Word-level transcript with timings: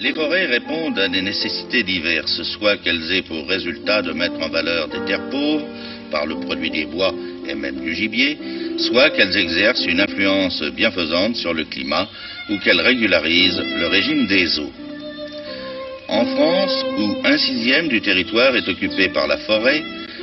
Les 0.00 0.14
forêts 0.14 0.46
répondent 0.46 0.96
à 0.96 1.08
des 1.08 1.22
nécessités 1.22 1.82
diverses, 1.82 2.40
soit 2.44 2.76
qu'elles 2.76 3.10
aient 3.10 3.22
pour 3.22 3.48
résultat 3.48 4.00
de 4.00 4.12
mettre 4.12 4.40
en 4.40 4.48
valeur 4.48 4.86
des 4.86 5.04
terres 5.06 5.28
pauvres 5.28 5.66
par 6.12 6.24
le 6.24 6.38
produit 6.38 6.70
des 6.70 6.84
bois 6.84 7.12
et 7.48 7.56
même 7.56 7.80
du 7.80 7.96
gibier, 7.96 8.38
soit 8.78 9.10
qu'elles 9.10 9.36
exercent 9.36 9.86
une 9.86 10.00
influence 10.00 10.62
bienfaisante 10.76 11.34
sur 11.34 11.52
le 11.52 11.64
climat 11.64 12.06
ou 12.48 12.58
qu'elles 12.58 12.80
régularisent 12.80 13.60
le 13.60 13.88
régime 13.88 14.28
des 14.28 14.60
eaux. 14.60 14.72
En 16.06 16.24
France, 16.26 16.84
où 16.96 17.16
un 17.24 17.36
sixième 17.36 17.88
du 17.88 18.00
territoire 18.00 18.54
est 18.54 18.68
occupé 18.68 19.08
par 19.08 19.26
la 19.26 19.38
forêt, 19.38 19.82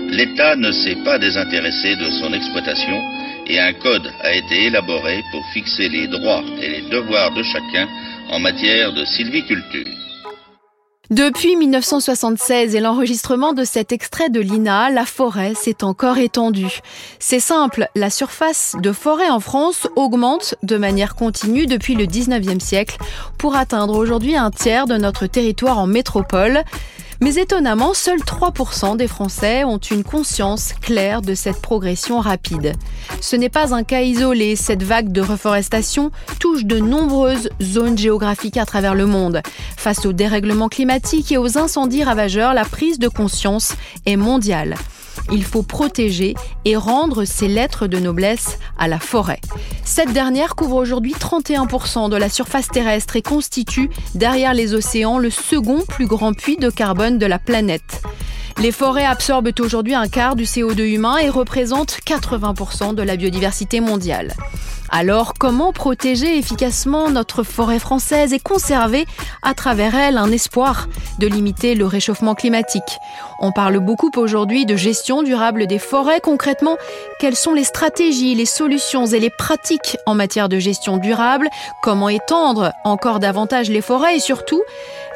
l'État 0.09 0.55
ne 0.55 0.71
s'est 0.71 1.03
pas 1.03 1.19
désintéressé 1.19 1.97
de 1.97 2.09
son 2.21 2.33
exploitation 2.33 3.03
et 3.47 3.59
un 3.59 3.73
code 3.73 4.09
a 4.23 4.33
été 4.33 4.67
élaboré 4.67 5.21
pour 5.31 5.45
fixer 5.53 5.89
les 5.89 6.07
droits 6.07 6.45
et 6.61 6.69
les 6.69 6.89
devoirs 6.89 7.33
de 7.33 7.43
chacun 7.43 7.89
en 8.31 8.39
matière 8.39 8.93
de 8.93 9.05
sylviculture. 9.05 9.85
Depuis 11.11 11.55
1976 11.55 12.73
et 12.73 12.79
l'enregistrement 12.79 13.53
de 13.53 13.63
cet 13.63 13.91
extrait 13.91 14.29
de 14.29 14.39
l'INA, 14.39 14.89
la 14.89 15.05
forêt 15.05 15.53
s'est 15.53 15.83
encore 15.83 16.17
étendue. 16.17 16.79
C'est 17.19 17.39
simple, 17.39 17.87
la 17.95 18.09
surface 18.09 18.75
de 18.81 18.91
forêt 18.91 19.29
en 19.29 19.39
France 19.39 19.87
augmente 19.95 20.55
de 20.63 20.77
manière 20.77 21.15
continue 21.15 21.67
depuis 21.67 21.93
le 21.93 22.05
19e 22.05 22.59
siècle 22.59 22.97
pour 23.37 23.55
atteindre 23.55 23.95
aujourd'hui 23.95 24.35
un 24.35 24.49
tiers 24.49 24.87
de 24.87 24.97
notre 24.97 25.27
territoire 25.27 25.77
en 25.77 25.85
métropole. 25.85 26.63
Mais 27.21 27.35
étonnamment, 27.35 27.93
seuls 27.93 28.19
3% 28.19 28.97
des 28.97 29.07
Français 29.07 29.63
ont 29.63 29.77
une 29.77 30.03
conscience 30.03 30.73
claire 30.73 31.21
de 31.21 31.33
cette 31.33 31.61
progression 31.61 32.19
rapide. 32.19 32.73
Ce 33.21 33.35
n'est 33.35 33.49
pas 33.49 33.73
un 33.73 33.83
cas 33.83 34.01
isolé, 34.01 34.55
cette 34.55 34.83
vague 34.83 35.11
de 35.11 35.21
reforestation 35.21 36.11
touche 36.39 36.65
de 36.65 36.79
nombreuses 36.79 37.49
zones 37.61 37.97
géographiques 37.97 38.57
à 38.57 38.65
travers 38.65 38.95
le 38.95 39.05
monde. 39.05 39.41
Face 39.77 40.05
au 40.05 40.13
dérèglement 40.13 40.69
climatique 40.69 41.31
et 41.31 41.37
aux 41.37 41.57
incendies 41.57 42.03
ravageurs, 42.03 42.53
la 42.53 42.65
prise 42.65 42.99
de 42.99 43.07
conscience 43.07 43.73
est 44.05 44.17
mondiale. 44.17 44.75
Il 45.31 45.43
faut 45.43 45.63
protéger 45.63 46.35
et 46.65 46.75
rendre 46.75 47.25
ces 47.25 47.47
lettres 47.47 47.87
de 47.87 47.97
noblesse 47.97 48.57
à 48.77 48.87
la 48.87 48.99
forêt. 48.99 49.41
Cette 49.83 50.13
dernière 50.13 50.55
couvre 50.55 50.75
aujourd'hui 50.75 51.13
31% 51.13 52.09
de 52.09 52.15
la 52.15 52.29
surface 52.29 52.67
terrestre 52.67 53.15
et 53.15 53.21
constitue, 53.21 53.89
derrière 54.13 54.53
les 54.53 54.73
océans, 54.73 55.17
le 55.17 55.29
second 55.29 55.83
plus 55.87 56.07
grand 56.07 56.33
puits 56.33 56.57
de 56.57 56.69
carbone 56.69 57.17
de 57.17 57.25
la 57.25 57.39
planète. 57.39 58.01
Les 58.57 58.71
forêts 58.71 59.05
absorbent 59.05 59.51
aujourd'hui 59.59 59.95
un 59.95 60.07
quart 60.07 60.35
du 60.35 60.43
CO2 60.43 60.81
humain 60.83 61.17
et 61.17 61.29
représentent 61.29 61.99
80% 62.05 62.95
de 62.95 63.03
la 63.03 63.17
biodiversité 63.17 63.81
mondiale. 63.81 64.33
Alors 64.97 65.33
comment 65.37 65.73
protéger 65.73 66.37
efficacement 66.37 67.09
notre 67.09 67.43
forêt 67.43 67.79
française 67.79 68.31
et 68.31 68.39
conserver 68.39 69.05
à 69.41 69.53
travers 69.53 69.93
elle 69.93 70.17
un 70.17 70.31
espoir 70.31 70.87
de 71.19 71.27
limiter 71.27 71.75
le 71.75 71.85
réchauffement 71.85 72.33
climatique? 72.33 72.81
On 73.41 73.51
parle 73.51 73.79
beaucoup 73.79 74.09
aujourd'hui 74.15 74.65
de 74.65 74.77
gestion 74.77 75.21
durable 75.21 75.67
des 75.67 75.79
forêts. 75.79 76.21
Concrètement, 76.21 76.77
quelles 77.19 77.35
sont 77.35 77.53
les 77.53 77.65
stratégies, 77.65 78.35
les 78.35 78.45
solutions 78.45 79.05
et 79.05 79.19
les 79.19 79.29
pratiques 79.29 79.97
en 80.05 80.15
matière 80.15 80.47
de 80.47 80.59
gestion 80.59 80.95
durable? 80.95 81.49
Comment 81.83 82.07
étendre 82.07 82.71
encore 82.85 83.19
davantage 83.19 83.69
les 83.69 83.81
forêts? 83.81 84.15
Et 84.15 84.21
surtout, 84.21 84.61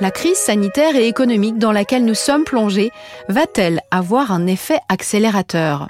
la 0.01 0.11
crise 0.11 0.35
sanitaire 0.35 0.97
et 0.97 1.07
économique 1.07 1.57
dans 1.57 1.71
laquelle 1.71 2.03
nous 2.03 2.15
sommes 2.15 2.43
plongés 2.43 2.91
va-t-elle 3.29 3.79
avoir 3.91 4.33
un 4.33 4.45
effet 4.45 4.79
accélérateur? 4.89 5.87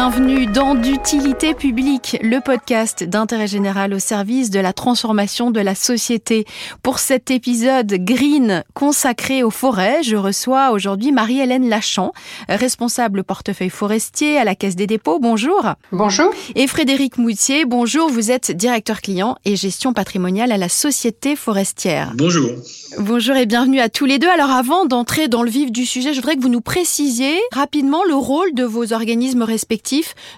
Bienvenue 0.00 0.46
dans 0.46 0.76
d'utilité 0.76 1.54
publique, 1.54 2.18
le 2.22 2.40
podcast 2.40 3.02
d'intérêt 3.02 3.48
général 3.48 3.92
au 3.92 3.98
service 3.98 4.48
de 4.48 4.60
la 4.60 4.72
transformation 4.72 5.50
de 5.50 5.58
la 5.58 5.74
société. 5.74 6.44
Pour 6.84 7.00
cet 7.00 7.32
épisode 7.32 7.92
Green 7.92 8.62
consacré 8.74 9.42
aux 9.42 9.50
forêts, 9.50 10.04
je 10.04 10.14
reçois 10.14 10.70
aujourd'hui 10.70 11.10
Marie-Hélène 11.10 11.68
Lachamp, 11.68 12.12
responsable 12.48 13.24
portefeuille 13.24 13.70
forestier 13.70 14.38
à 14.38 14.44
la 14.44 14.54
Caisse 14.54 14.76
des 14.76 14.86
dépôts. 14.86 15.18
Bonjour. 15.18 15.66
Bonjour. 15.90 16.30
Et 16.54 16.68
Frédéric 16.68 17.18
Moutier, 17.18 17.64
bonjour. 17.64 18.08
Vous 18.08 18.30
êtes 18.30 18.52
directeur 18.52 19.00
client 19.00 19.34
et 19.44 19.56
gestion 19.56 19.94
patrimoniale 19.94 20.52
à 20.52 20.58
la 20.58 20.68
Société 20.68 21.34
forestière. 21.34 22.12
Bonjour. 22.14 22.50
Bonjour 22.98 23.34
et 23.34 23.46
bienvenue 23.46 23.80
à 23.80 23.88
tous 23.88 24.04
les 24.04 24.20
deux. 24.20 24.28
Alors 24.28 24.50
avant 24.50 24.86
d'entrer 24.86 25.26
dans 25.26 25.42
le 25.42 25.50
vif 25.50 25.72
du 25.72 25.84
sujet, 25.84 26.12
je 26.12 26.20
voudrais 26.20 26.36
que 26.36 26.42
vous 26.42 26.48
nous 26.48 26.60
précisiez 26.60 27.36
rapidement 27.52 28.04
le 28.04 28.14
rôle 28.14 28.54
de 28.54 28.62
vos 28.62 28.92
organismes 28.92 29.42
respectifs 29.42 29.87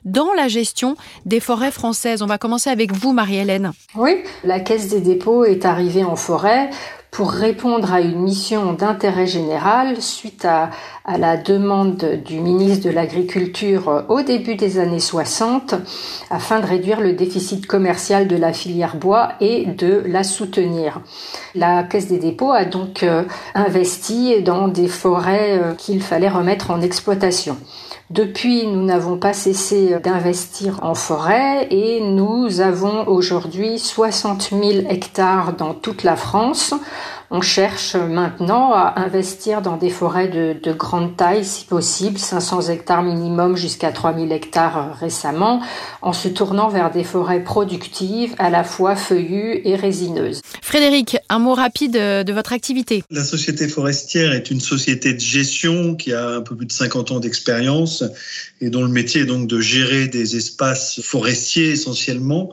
dans 0.04 0.32
la 0.34 0.48
gestion 0.48 0.96
des 1.26 1.40
forêts 1.40 1.70
françaises. 1.70 2.22
On 2.22 2.26
va 2.26 2.38
commencer 2.38 2.70
avec 2.70 2.92
vous, 2.92 3.12
Marie-Hélène. 3.12 3.72
Oui, 3.94 4.16
la 4.44 4.60
Caisse 4.60 4.88
des 4.88 5.00
dépôts 5.00 5.44
est 5.44 5.64
arrivée 5.64 6.04
en 6.04 6.16
forêt 6.16 6.70
pour 7.10 7.32
répondre 7.32 7.92
à 7.92 8.00
une 8.00 8.20
mission 8.20 8.72
d'intérêt 8.72 9.26
général 9.26 10.00
suite 10.00 10.44
à, 10.44 10.70
à, 11.04 11.18
la 11.18 11.36
demande 11.36 12.22
du 12.24 12.38
ministre 12.38 12.88
de 12.88 12.94
l'Agriculture 12.94 14.04
au 14.08 14.22
début 14.22 14.54
des 14.54 14.78
années 14.78 15.00
60 15.00 15.74
afin 16.30 16.60
de 16.60 16.66
réduire 16.66 17.00
le 17.00 17.14
déficit 17.14 17.66
commercial 17.66 18.28
de 18.28 18.36
la 18.36 18.52
filière 18.52 18.96
bois 18.96 19.32
et 19.40 19.66
de 19.66 20.04
la 20.06 20.22
soutenir. 20.22 21.00
La 21.56 21.82
Caisse 21.82 22.06
des 22.06 22.18
dépôts 22.18 22.52
a 22.52 22.64
donc 22.64 23.02
euh, 23.02 23.24
investi 23.54 24.40
dans 24.42 24.68
des 24.68 24.88
forêts 24.88 25.58
euh, 25.58 25.74
qu'il 25.74 26.02
fallait 26.02 26.28
remettre 26.28 26.70
en 26.70 26.80
exploitation. 26.80 27.56
Depuis, 28.10 28.66
nous 28.66 28.82
n'avons 28.82 29.18
pas 29.18 29.32
cessé 29.32 30.00
d'investir 30.00 30.80
en 30.82 30.94
forêt 30.94 31.68
et 31.70 32.00
nous 32.00 32.60
avons 32.60 33.06
aujourd'hui 33.06 33.78
60 33.78 34.50
000 34.50 34.62
hectares 34.88 35.52
dans 35.52 35.74
toute 35.74 36.02
la 36.02 36.16
France 36.16 36.74
on 37.32 37.40
cherche 37.40 37.94
maintenant 37.94 38.72
à 38.72 38.94
investir 38.96 39.62
dans 39.62 39.76
des 39.76 39.90
forêts 39.90 40.26
de, 40.26 40.72
grande 40.72 41.16
taille, 41.16 41.44
si 41.44 41.64
possible, 41.64 42.18
500 42.18 42.62
hectares 42.70 43.02
minimum 43.02 43.56
jusqu'à 43.56 43.92
3000 43.92 44.32
hectares 44.32 44.96
récemment, 44.98 45.60
en 46.02 46.12
se 46.12 46.26
tournant 46.26 46.68
vers 46.68 46.90
des 46.90 47.04
forêts 47.04 47.44
productives, 47.44 48.34
à 48.38 48.50
la 48.50 48.64
fois 48.64 48.96
feuillues 48.96 49.60
et 49.64 49.76
résineuses. 49.76 50.42
Frédéric, 50.60 51.18
un 51.30 51.38
mot 51.38 51.54
rapide 51.54 51.92
de 51.92 52.32
votre 52.32 52.52
activité. 52.52 53.02
La 53.10 53.24
société 53.24 53.68
forestière 53.68 54.32
est 54.32 54.50
une 54.50 54.60
société 54.60 55.14
de 55.14 55.20
gestion 55.20 55.94
qui 55.94 56.12
a 56.12 56.28
un 56.28 56.42
peu 56.42 56.56
plus 56.56 56.66
de 56.66 56.72
50 56.72 57.12
ans 57.12 57.20
d'expérience 57.20 58.04
et 58.60 58.68
dont 58.68 58.82
le 58.82 58.90
métier 58.90 59.22
est 59.22 59.26
donc 59.26 59.46
de 59.46 59.60
gérer 59.60 60.08
des 60.08 60.36
espaces 60.36 61.00
forestiers 61.02 61.70
essentiellement 61.70 62.52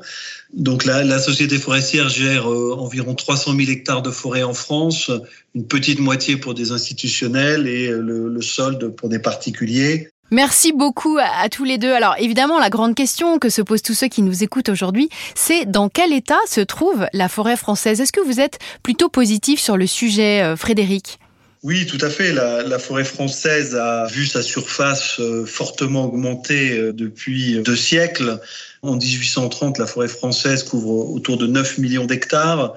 donc 0.54 0.86
la, 0.86 1.04
la 1.04 1.20
société 1.20 1.58
forestière 1.58 2.10
gère 2.10 2.50
euh, 2.50 2.74
environ 2.78 3.16
300 3.16 3.56
000 3.56 3.70
hectares 3.70 4.02
de 4.02 4.12
forêt 4.12 4.44
en 4.44 4.54
France, 4.54 5.12
une 5.56 5.68
petite 5.68 6.00
moitié 6.00 6.38
pour 6.38 6.54
des 6.54 6.72
institutionnels 6.72 7.68
et 7.68 7.90
euh, 7.90 8.00
le 8.02 8.42
solde 8.42 8.96
pour 8.96 9.10
des 9.10 9.20
particuliers. 9.20 10.10
Merci 10.30 10.74
beaucoup 10.74 11.18
à, 11.22 11.48
tous 11.48 11.64
les 11.64 11.78
deux. 11.78 11.94
Alors 11.94 12.16
évidemment, 12.20 12.60
la 12.60 12.70
grande 12.70 12.96
question 12.96 13.40
que 13.40 13.50
se 13.50 13.62
posent 13.62 13.82
tous 13.82 13.94
ceux 13.94 14.08
qui 14.08 14.22
nous 14.22 14.44
écoutent 14.44 14.68
aujourd'hui, 14.68 15.10
c'est 15.36 15.66
dans 15.66 15.88
quel 15.88 16.12
état 16.12 16.40
se 16.48 16.60
trouve 16.60 17.08
la 17.14 17.30
forêt 17.30 17.56
française? 17.56 18.02
Est-ce 18.02 18.12
que 18.12 18.26
vous 18.26 18.42
êtes 18.42 18.60
plutôt 18.84 19.08
positif 19.08 19.62
sur 19.62 19.78
le 19.78 19.88
sujet, 19.88 20.44
euh, 20.44 20.58
Frédéric? 20.58 21.20
Oui, 21.64 21.86
tout 21.86 21.98
à 22.02 22.10
fait. 22.10 22.34
La, 22.34 22.62
la, 22.64 22.78
forêt 22.78 23.04
française 23.04 23.76
a 23.76 24.06
vu 24.08 24.26
sa 24.26 24.42
surface 24.42 25.20
fortement 25.46 26.06
augmenter 26.06 26.94
depuis 26.94 27.60
deux 27.64 27.76
siècles. 27.76 28.40
En 28.84 28.96
1830, 28.96 29.80
la 29.80 29.88
forêt 29.88 30.08
française 30.08 30.64
couvre 30.64 31.10
autour 31.10 31.38
de 31.38 31.48
9 31.48 31.80
millions 31.80 32.06
d'hectares. 32.06 32.76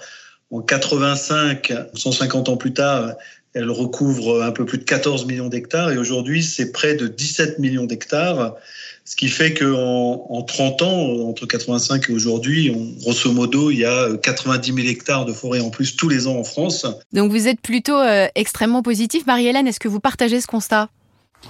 En 0.50 0.62
85, 0.62 1.72
150 1.94 2.48
ans 2.48 2.56
plus 2.56 2.72
tard, 2.72 3.14
elle 3.54 3.70
recouvre 3.70 4.42
un 4.42 4.52
peu 4.52 4.64
plus 4.64 4.78
de 4.78 4.84
14 4.84 5.26
millions 5.26 5.48
d'hectares 5.48 5.90
et 5.90 5.98
aujourd'hui, 5.98 6.42
c'est 6.42 6.72
près 6.72 6.94
de 6.94 7.06
17 7.08 7.58
millions 7.58 7.84
d'hectares. 7.84 8.54
Ce 9.04 9.16
qui 9.16 9.28
fait 9.28 9.54
qu'en 9.54 10.26
en 10.28 10.42
30 10.42 10.82
ans, 10.82 11.28
entre 11.28 11.46
85 11.46 12.08
et 12.08 12.12
aujourd'hui, 12.12 12.72
grosso 13.00 13.32
modo, 13.32 13.70
il 13.70 13.78
y 13.78 13.84
a 13.84 14.16
90 14.16 14.72
000 14.72 14.86
hectares 14.86 15.24
de 15.24 15.32
forêt 15.32 15.60
en 15.60 15.70
plus 15.70 15.96
tous 15.96 16.08
les 16.08 16.28
ans 16.28 16.36
en 16.36 16.44
France. 16.44 16.86
Donc 17.12 17.32
vous 17.32 17.48
êtes 17.48 17.60
plutôt 17.60 17.98
euh, 17.98 18.28
extrêmement 18.36 18.82
positif. 18.82 19.26
Marie-Hélène, 19.26 19.66
est-ce 19.66 19.80
que 19.80 19.88
vous 19.88 20.00
partagez 20.00 20.40
ce 20.40 20.46
constat? 20.46 20.90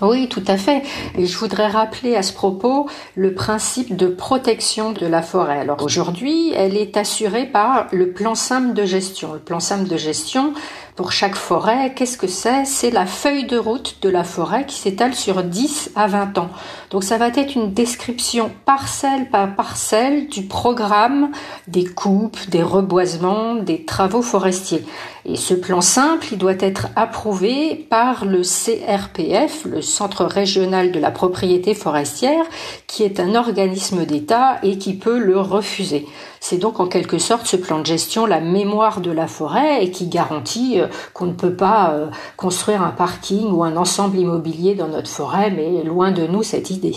Oui, 0.00 0.28
tout 0.28 0.44
à 0.46 0.56
fait. 0.56 0.82
Et 1.18 1.26
je 1.26 1.36
voudrais 1.36 1.66
rappeler 1.66 2.16
à 2.16 2.22
ce 2.22 2.32
propos 2.32 2.88
le 3.16 3.34
principe 3.34 3.94
de 3.94 4.06
protection 4.06 4.92
de 4.92 5.04
la 5.04 5.20
forêt. 5.20 5.58
Alors 5.58 5.82
aujourd'hui, 5.82 6.52
elle 6.54 6.76
est 6.76 6.96
assurée 6.96 7.46
par 7.46 7.88
le 7.92 8.12
plan 8.12 8.34
simple 8.34 8.72
de 8.72 8.86
gestion. 8.86 9.34
Le 9.34 9.40
plan 9.40 9.60
simple 9.60 9.88
de 9.88 9.96
gestion 9.98 10.54
pour 11.00 11.12
chaque 11.12 11.34
forêt. 11.34 11.94
Qu'est-ce 11.96 12.18
que 12.18 12.26
c'est? 12.26 12.66
C'est 12.66 12.90
la 12.90 13.06
feuille 13.06 13.46
de 13.46 13.56
route 13.56 13.96
de 14.02 14.10
la 14.10 14.22
forêt 14.22 14.66
qui 14.66 14.76
s'étale 14.76 15.14
sur 15.14 15.42
10 15.42 15.92
à 15.96 16.06
20 16.06 16.36
ans. 16.36 16.50
Donc 16.90 17.04
ça 17.04 17.16
va 17.16 17.28
être 17.28 17.54
une 17.54 17.72
description 17.72 18.50
parcelle 18.66 19.30
par 19.30 19.56
parcelle 19.56 20.28
du 20.28 20.42
programme 20.42 21.30
des 21.68 21.86
coupes, 21.86 22.50
des 22.50 22.62
reboisements, 22.62 23.54
des 23.54 23.86
travaux 23.86 24.20
forestiers. 24.20 24.84
Et 25.24 25.36
ce 25.36 25.54
plan 25.54 25.80
simple, 25.80 26.28
il 26.32 26.38
doit 26.38 26.54
être 26.58 26.88
approuvé 26.96 27.86
par 27.88 28.24
le 28.24 28.42
CRPF, 28.42 29.64
le 29.64 29.80
Centre 29.80 30.24
régional 30.24 30.92
de 30.92 31.00
la 31.00 31.10
propriété 31.10 31.74
forestière, 31.74 32.44
qui 32.86 33.04
est 33.04 33.20
un 33.20 33.34
organisme 33.34 34.04
d'État 34.04 34.58
et 34.62 34.76
qui 34.76 34.94
peut 34.94 35.18
le 35.18 35.38
refuser. 35.38 36.06
C'est 36.40 36.56
donc 36.56 36.80
en 36.80 36.86
quelque 36.86 37.18
sorte 37.18 37.46
ce 37.46 37.56
plan 37.56 37.80
de 37.80 37.86
gestion 37.86 38.24
la 38.24 38.40
mémoire 38.40 39.02
de 39.02 39.10
la 39.10 39.26
forêt 39.26 39.84
et 39.84 39.90
qui 39.90 40.06
garantit 40.06 40.80
euh, 40.80 40.86
qu'on 41.14 41.26
ne 41.26 41.32
peut 41.32 41.54
pas 41.54 41.92
euh, 41.92 42.06
construire 42.36 42.82
un 42.82 42.90
parking 42.90 43.50
ou 43.50 43.64
un 43.64 43.76
ensemble 43.76 44.18
immobilier 44.18 44.74
dans 44.74 44.88
notre 44.88 45.08
forêt, 45.08 45.50
mais 45.50 45.82
loin 45.84 46.12
de 46.12 46.26
nous 46.26 46.42
cette 46.42 46.70
idée. 46.70 46.96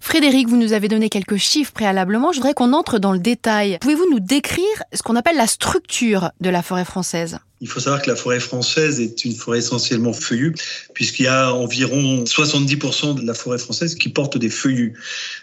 Frédéric, 0.00 0.48
vous 0.48 0.56
nous 0.56 0.72
avez 0.72 0.88
donné 0.88 1.08
quelques 1.08 1.36
chiffres 1.36 1.72
préalablement. 1.72 2.32
Je 2.32 2.38
voudrais 2.38 2.54
qu'on 2.54 2.72
entre 2.72 2.98
dans 2.98 3.12
le 3.12 3.18
détail. 3.18 3.78
Pouvez-vous 3.80 4.10
nous 4.10 4.20
décrire 4.20 4.64
ce 4.92 5.02
qu'on 5.02 5.16
appelle 5.16 5.36
la 5.36 5.46
structure 5.46 6.30
de 6.40 6.50
la 6.50 6.62
forêt 6.62 6.84
française? 6.84 7.38
Il 7.60 7.68
faut 7.68 7.80
savoir 7.80 8.00
que 8.00 8.08
la 8.08 8.16
forêt 8.16 8.40
française 8.40 9.00
est 9.00 9.24
une 9.24 9.34
forêt 9.34 9.58
essentiellement 9.58 10.14
feuillue, 10.14 10.54
puisqu'il 10.94 11.24
y 11.24 11.28
a 11.28 11.52
environ 11.52 12.24
70% 12.24 13.20
de 13.20 13.26
la 13.26 13.34
forêt 13.34 13.58
française 13.58 13.94
qui 13.94 14.08
porte 14.08 14.38
des 14.38 14.48
feuillus. 14.48 14.94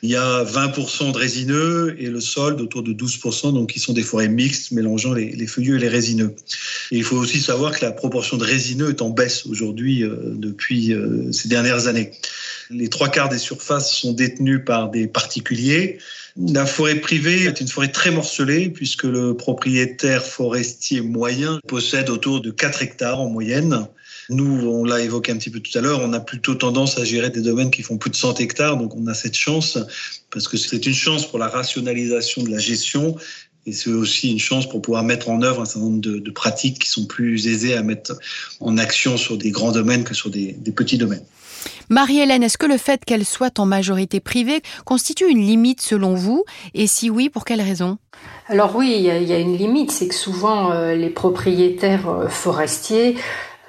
Il 0.02 0.10
y 0.10 0.16
a 0.16 0.44
20% 0.44 1.12
de 1.12 1.18
résineux 1.18 1.96
et 2.00 2.08
le 2.08 2.20
sol 2.20 2.60
autour 2.60 2.82
de 2.82 2.92
12%, 2.92 3.54
donc 3.54 3.70
qui 3.72 3.80
sont 3.80 3.94
des 3.94 4.02
forêts 4.02 4.30
mixtes 4.30 4.72
mélangeant 4.72 5.14
les, 5.14 5.32
les 5.32 5.48
feuillus 5.48 5.76
et 5.76 5.80
les 5.80 5.90
résineux. 5.90 6.34
Et 6.92 6.98
il 6.98 7.04
faut 7.04 7.18
aussi 7.18 7.40
savoir 7.40 7.78
que 7.78 7.86
la 7.86 7.92
proportion 7.92 8.38
de 8.38 8.44
résineux 8.44 8.90
est 8.90 9.02
en 9.02 9.10
baisse 9.10 9.46
aujourd'hui 9.46 10.04
euh, 10.04 10.16
depuis 10.34 10.94
euh, 10.94 11.32
ces 11.32 11.50
dernières 11.50 11.88
années. 11.88 12.12
Les 12.70 12.90
trois 12.90 13.10
quarts 13.10 13.30
des 13.30 13.38
surfaces 13.38 13.92
sont 13.92 14.14
détenues 14.14 14.64
par 14.64 14.90
des 14.90 15.08
particuliers. 15.08 16.00
La 16.40 16.68
forêt 16.68 16.96
privée 16.96 17.46
est 17.46 17.62
une 17.62 17.68
forêt 17.68 17.92
très 17.92 18.12
morcelée 18.12 18.70
puisque 18.70 19.06
le 19.06 19.36
propriétaire 19.36 20.24
forestier 20.24 21.02
moyen 21.02 21.60
possède 21.68 22.12
autour 22.12 22.42
de 22.42 22.52
4 22.52 22.84
hectares 22.84 23.20
en 23.20 23.28
moyenne. 23.28 23.88
Nous, 24.30 24.68
on 24.68 24.84
l'a 24.84 25.02
évoqué 25.02 25.32
un 25.32 25.38
petit 25.38 25.50
peu 25.50 25.60
tout 25.60 25.76
à 25.76 25.82
l'heure, 25.82 26.00
on 26.04 26.14
a 26.14 26.20
plutôt 26.20 26.54
tendance 26.54 27.00
à 27.00 27.06
gérer 27.06 27.32
des 27.32 27.42
domaines 27.42 27.72
qui 27.72 27.82
font 27.82 27.98
plus 27.98 28.12
de 28.12 28.16
100 28.16 28.40
hectares, 28.40 28.78
donc 28.78 28.96
on 28.96 29.08
a 29.08 29.16
cette 29.16 29.36
chance, 29.36 29.80
parce 30.30 30.48
que 30.48 30.58
c'est 30.58 30.86
une 30.86 30.94
chance 30.94 31.28
pour 31.28 31.40
la 31.40 31.48
rationalisation 31.48 32.44
de 32.44 32.50
la 32.50 32.60
gestion, 32.60 33.16
et 33.66 33.72
c'est 33.72 33.90
aussi 33.90 34.30
une 34.30 34.40
chance 34.40 34.68
pour 34.68 34.82
pouvoir 34.82 35.04
mettre 35.04 35.30
en 35.30 35.42
œuvre 35.42 35.62
un 35.62 35.66
certain 35.66 35.80
nombre 35.80 36.02
de, 36.02 36.32
pratiques 36.32 36.80
qui 36.80 36.90
sont 36.90 37.06
plus 37.06 37.48
aisées 37.48 37.74
à 37.74 37.84
mettre 37.84 38.20
en 38.60 38.78
action 38.78 39.16
sur 39.16 39.38
des 39.38 39.50
grands 39.50 39.72
domaines 39.72 40.04
que 40.04 40.14
sur 40.14 40.30
des 40.30 40.54
petits 40.76 40.98
domaines. 40.98 41.24
Marie-Hélène, 41.90 42.44
est-ce 42.44 42.58
que 42.58 42.66
le 42.66 42.78
fait 42.78 43.06
qu'elle 43.06 43.26
soit 43.26 43.60
en 43.60 43.66
majorité 43.66 44.20
privée 44.20 44.62
constitue 44.86 45.30
une 45.30 45.42
limite 45.42 45.82
selon 45.82 46.16
vous 46.16 46.44
Et 46.74 46.88
si 46.88 47.10
oui, 47.10 47.30
pour 47.30 47.46
quelle 47.46 47.62
raison? 47.62 47.98
Alors 48.50 48.76
oui, 48.76 48.96
il 48.98 49.24
y, 49.24 49.34
a 49.34 49.40
une 49.40 49.58
limite, 49.58 49.92
c'est 49.92 50.08
que 50.08 50.16
souvent 50.16 50.72
euh, 50.72 50.96
les 50.96 51.10
propriétaires 51.10 52.08
euh, 52.08 52.28
forestiers 52.30 53.18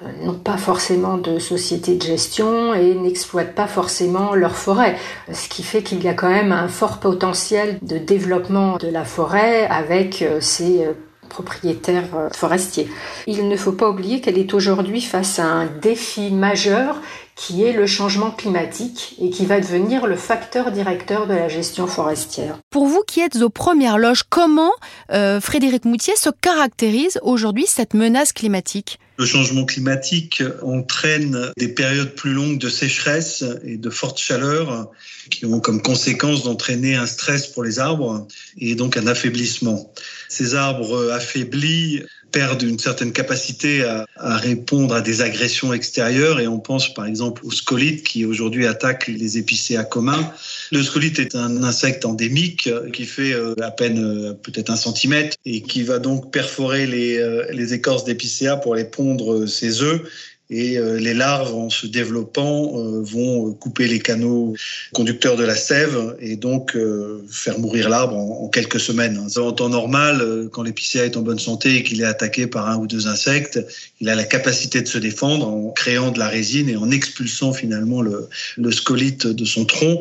euh, 0.01 0.07
n'ont 0.23 0.39
pas 0.39 0.57
forcément 0.57 1.17
de 1.17 1.37
société 1.37 1.95
de 1.95 2.01
gestion 2.01 2.73
et 2.73 2.95
n'exploitent 2.95 3.55
pas 3.55 3.67
forcément 3.67 4.35
leur 4.35 4.55
forêt. 4.55 4.95
Ce 5.31 5.49
qui 5.49 5.63
fait 5.63 5.83
qu'il 5.83 6.01
y 6.01 6.07
a 6.07 6.13
quand 6.13 6.29
même 6.29 6.53
un 6.53 6.69
fort 6.69 6.99
potentiel 6.99 7.77
de 7.81 7.97
développement 7.97 8.77
de 8.77 8.87
la 8.87 9.03
forêt 9.03 9.67
avec 9.67 10.23
ces 10.39 10.87
propriétaires 11.27 12.29
forestiers. 12.33 12.89
Il 13.27 13.47
ne 13.49 13.55
faut 13.55 13.73
pas 13.73 13.89
oublier 13.89 14.19
qu'elle 14.19 14.37
est 14.37 14.53
aujourd'hui 14.53 15.01
face 15.01 15.39
à 15.39 15.45
un 15.45 15.65
défi 15.65 16.31
majeur 16.31 17.01
qui 17.39 17.63
est 17.63 17.71
le 17.71 17.87
changement 17.87 18.31
climatique 18.31 19.15
et 19.21 19.29
qui 19.29 19.45
va 19.45 19.61
devenir 19.61 20.07
le 20.07 20.17
facteur 20.17 20.73
directeur 20.73 21.25
de 21.25 21.33
la 21.33 21.47
gestion 21.47 21.87
forestière. 21.87 22.59
Pour 22.69 22.85
vous 22.85 23.01
qui 23.07 23.21
êtes 23.21 23.37
aux 23.37 23.49
premières 23.49 23.97
loges, 23.97 24.23
comment 24.29 24.73
euh, 25.13 25.39
Frédéric 25.39 25.85
Moutier 25.85 26.17
se 26.17 26.29
caractérise 26.29 27.17
aujourd'hui 27.23 27.63
cette 27.65 27.93
menace 27.93 28.33
climatique? 28.33 28.99
Le 29.17 29.25
changement 29.25 29.65
climatique 29.65 30.43
entraîne 30.61 31.51
des 31.57 31.69
périodes 31.69 32.13
plus 32.15 32.33
longues 32.33 32.57
de 32.57 32.69
sécheresse 32.69 33.43
et 33.63 33.77
de 33.77 33.89
forte 33.89 34.17
chaleur 34.17 34.89
qui 35.29 35.45
ont 35.45 35.59
comme 35.59 35.81
conséquence 35.81 36.43
d'entraîner 36.43 36.95
un 36.95 37.05
stress 37.05 37.47
pour 37.47 37.63
les 37.63 37.79
arbres 37.79 38.27
et 38.57 38.75
donc 38.75 38.97
un 38.97 39.07
affaiblissement. 39.07 39.93
Ces 40.29 40.55
arbres 40.55 41.11
affaiblis 41.11 42.03
perdent 42.31 42.61
une 42.61 42.79
certaine 42.79 43.11
capacité 43.11 43.83
à, 43.83 44.05
répondre 44.37 44.93
à 44.93 45.01
des 45.01 45.21
agressions 45.21 45.73
extérieures 45.73 46.39
et 46.39 46.47
on 46.47 46.59
pense 46.59 46.93
par 46.93 47.05
exemple 47.05 47.45
au 47.45 47.51
scolite 47.51 48.03
qui 48.03 48.25
aujourd'hui 48.25 48.67
attaque 48.67 49.07
les 49.07 49.37
épicéas 49.37 49.83
communs. 49.83 50.31
Le 50.71 50.83
scolite 50.83 51.19
est 51.19 51.35
un 51.35 51.63
insecte 51.63 52.05
endémique 52.05 52.69
qui 52.93 53.05
fait 53.05 53.33
euh, 53.33 53.55
à 53.61 53.71
peine 53.71 54.03
euh, 54.03 54.33
peut-être 54.33 54.69
un 54.69 54.75
centimètre 54.75 55.37
et 55.45 55.61
qui 55.61 55.83
va 55.83 55.99
donc 55.99 56.31
perforer 56.31 56.85
les, 56.85 57.17
euh, 57.17 57.45
les 57.51 57.73
écorces 57.73 58.03
d'épicéas 58.03 58.57
pour 58.57 58.75
les 58.75 58.85
pondre 58.85 59.45
ses 59.47 59.81
œufs 59.81 60.01
et 60.51 60.79
euh, 60.79 60.97
les 60.97 61.13
larves, 61.13 61.53
en 61.53 61.69
se 61.69 61.85
développant, 61.85 62.73
euh, 62.75 63.03
vont 63.03 63.53
couper 63.53 63.87
les 63.87 63.99
canaux 63.99 64.55
conducteurs 64.93 65.35
de 65.35 65.43
la 65.43 65.55
sève 65.55 66.15
et 66.19 66.37
donc 66.37 66.75
euh, 66.75 67.23
faire 67.29 67.59
mourir 67.59 67.87
l'arbre 67.87 68.15
en, 68.15 68.47
quelques 68.49 68.79
semaines. 68.79 69.23
En 69.37 69.51
temps 69.51 69.69
normal, 69.69 70.49
quand 70.51 70.63
l'épicéa 70.63 71.05
est 71.05 71.17
en 71.17 71.21
bonne 71.21 71.37
santé 71.37 71.75
et 71.75 71.83
qu'il 71.83 72.01
est 72.01 72.05
attaqué 72.05 72.47
par 72.47 72.67
un 72.67 72.77
ou 72.77 72.87
deux 72.87 73.07
insectes, 73.07 73.59
il 74.01 74.09
a 74.09 74.15
la 74.15 74.23
capacité 74.23 74.81
de 74.81 74.87
se 74.87 74.97
défendre 74.97 75.47
en 75.47 75.69
créant 75.69 76.09
de 76.09 76.17
la 76.17 76.27
résine 76.27 76.67
et 76.67 76.77
en 76.77 76.89
expulsant 76.89 77.53
finalement 77.53 78.01
le, 78.01 78.27
le 78.57 78.71
scolite 78.71 79.27
de 79.27 79.45
son 79.45 79.65
tronc. 79.65 79.99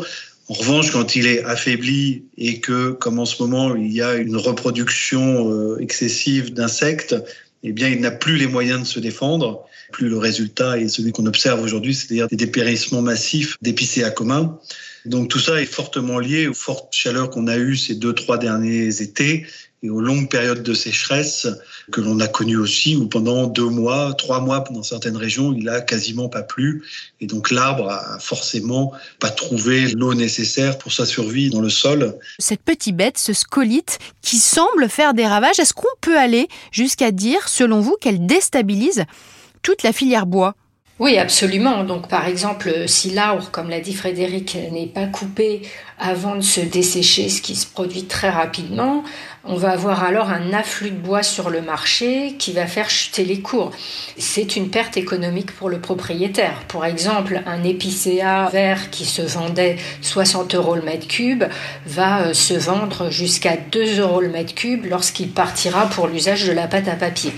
En 0.49 0.55
revanche, 0.55 0.91
quand 0.93 1.15
il 1.15 1.27
est 1.27 1.45
affaibli 1.45 2.23
et 2.39 2.61
que, 2.61 2.93
comme 2.93 3.19
en 3.19 3.27
ce 3.27 3.43
moment, 3.43 3.77
il 3.77 3.93
y 3.93 4.01
a 4.01 4.15
une 4.15 4.37
reproduction 4.37 5.77
excessive 5.77 6.55
d'insectes, 6.55 7.15
eh 7.63 7.73
bien, 7.73 7.89
il 7.89 8.01
n'a 8.01 8.11
plus 8.11 8.37
les 8.37 8.47
moyens 8.47 8.81
de 8.81 8.87
se 8.87 9.01
défendre. 9.01 9.65
Plus 9.93 10.09
le 10.09 10.19
résultat 10.19 10.79
est 10.79 10.89
celui 10.89 11.13
qu'on 11.13 11.27
observe 11.27 11.63
aujourd'hui, 11.63 11.95
c'est-à-dire 11.95 12.29
des 12.29 12.37
dépérissements 12.37 13.03
massifs 13.03 13.57
d'épicéas 13.63 14.11
communs. 14.11 14.59
Donc 15.07 15.29
tout 15.29 15.39
ça 15.39 15.61
est 15.61 15.67
fortement 15.67 16.19
lié 16.19 16.47
aux 16.47 16.55
fortes 16.55 16.95
chaleurs 16.95 17.31
qu'on 17.31 17.47
a 17.47 17.57
eues 17.57 17.77
ces 17.77 17.95
deux, 17.95 18.13
trois 18.13 18.39
derniers 18.39 19.01
étés 19.01 19.47
et 19.83 19.91
aux 19.91 20.01
longues 20.01 20.29
périodes 20.29 20.63
de 20.63 20.75
sécheresse 20.75 21.47
que 21.93 22.01
l'on 22.01 22.19
a 22.21 22.27
connues 22.27 22.57
aussi, 22.57 22.97
où 22.97 23.07
pendant 23.07 23.47
deux 23.47 23.69
mois, 23.69 24.15
trois 24.15 24.41
mois 24.41 24.65
dans 24.71 24.83
certaines 24.83 25.17
régions, 25.17 25.55
il 25.57 25.69
a 25.69 25.81
quasiment 25.81 26.29
pas 26.29 26.43
plu. 26.43 26.85
Et 27.21 27.27
donc 27.27 27.51
l'arbre 27.51 27.89
a 27.89 28.19
forcément 28.19 28.93
pas 29.21 29.31
trouvé 29.31 29.89
l'eau 29.93 30.15
nécessaire 30.15 30.79
pour 30.79 30.93
sa 30.93 31.07
survie 31.07 31.51
dans 31.51 31.61
le 31.61 31.71
sol. 31.71 32.19
Cette 32.39 32.63
petite 32.63 32.97
bête, 32.97 33.19
ce 33.19 33.33
scolite, 33.33 33.99
qui 34.23 34.37
semble 34.37 34.89
faire 34.89 35.15
des 35.15 35.27
ravages, 35.27 35.59
est-ce 35.59 35.75
qu'on 35.75 35.87
peut 36.01 36.19
aller 36.19 36.49
jusqu'à 36.73 37.13
dire, 37.13 37.49
selon 37.49 37.81
vous, 37.81 37.97
qu'elle 38.01 38.27
déstabilise 38.27 39.05
toute 39.63 39.83
la 39.83 39.93
filière 39.93 40.27
bois? 40.27 40.55
Oui, 40.99 41.17
absolument. 41.17 41.85
Donc, 41.85 42.09
par 42.09 42.27
exemple, 42.27 42.89
si 42.89 43.11
l'arbre, 43.11 43.51
comme 43.53 43.71
l'a 43.71 43.79
dit 43.79 43.95
Frédéric, 43.95 44.59
n'est 44.73 44.89
pas 44.89 45.07
coupé 45.07 45.63
avant 45.97 46.35
de 46.35 46.41
se 46.41 46.61
dessécher, 46.61 47.29
ce 47.29 47.41
qui 47.41 47.55
se 47.55 47.67
produit 47.67 48.05
très 48.05 48.31
rapidement, 48.31 49.05
on 49.45 49.57
va 49.57 49.71
avoir 49.71 50.05
alors 50.05 50.31
un 50.31 50.53
afflux 50.53 50.91
de 50.91 50.97
bois 50.97 51.23
sur 51.23 51.51
le 51.51 51.61
marché 51.63 52.35
qui 52.39 52.53
va 52.53 52.67
faire 52.67 52.91
chuter 52.91 53.25
les 53.25 53.41
cours. 53.41 53.71
C'est 54.19 54.57
une 54.57 54.71
perte 54.71 54.97
économique 54.97 55.55
pour 55.55 55.69
le 55.69 55.81
propriétaire. 55.81 56.63
Pour 56.69 56.85
exemple, 56.85 57.43
un 57.47 57.63
épicéa 57.65 58.49
vert 58.53 58.91
qui 58.91 59.05
se 59.05 59.23
vendait 59.23 59.77
60 60.03 60.55
euros 60.55 60.75
le 60.75 60.83
mètre 60.83 61.07
cube 61.07 61.45
va 61.87 62.23
euh, 62.23 62.35
se 62.35 62.55
vendre 62.55 63.11
jusqu'à 63.11 63.57
2 63.57 64.01
euros 64.01 64.21
le 64.21 64.29
mètre 64.29 64.55
cube 64.55 64.87
lorsqu'il 64.87 65.31
partira 65.31 65.87
pour 65.87 66.07
l'usage 66.09 66.47
de 66.47 66.53
la 66.53 66.67
pâte 66.67 66.89
à 66.89 66.95
papier. 66.95 67.33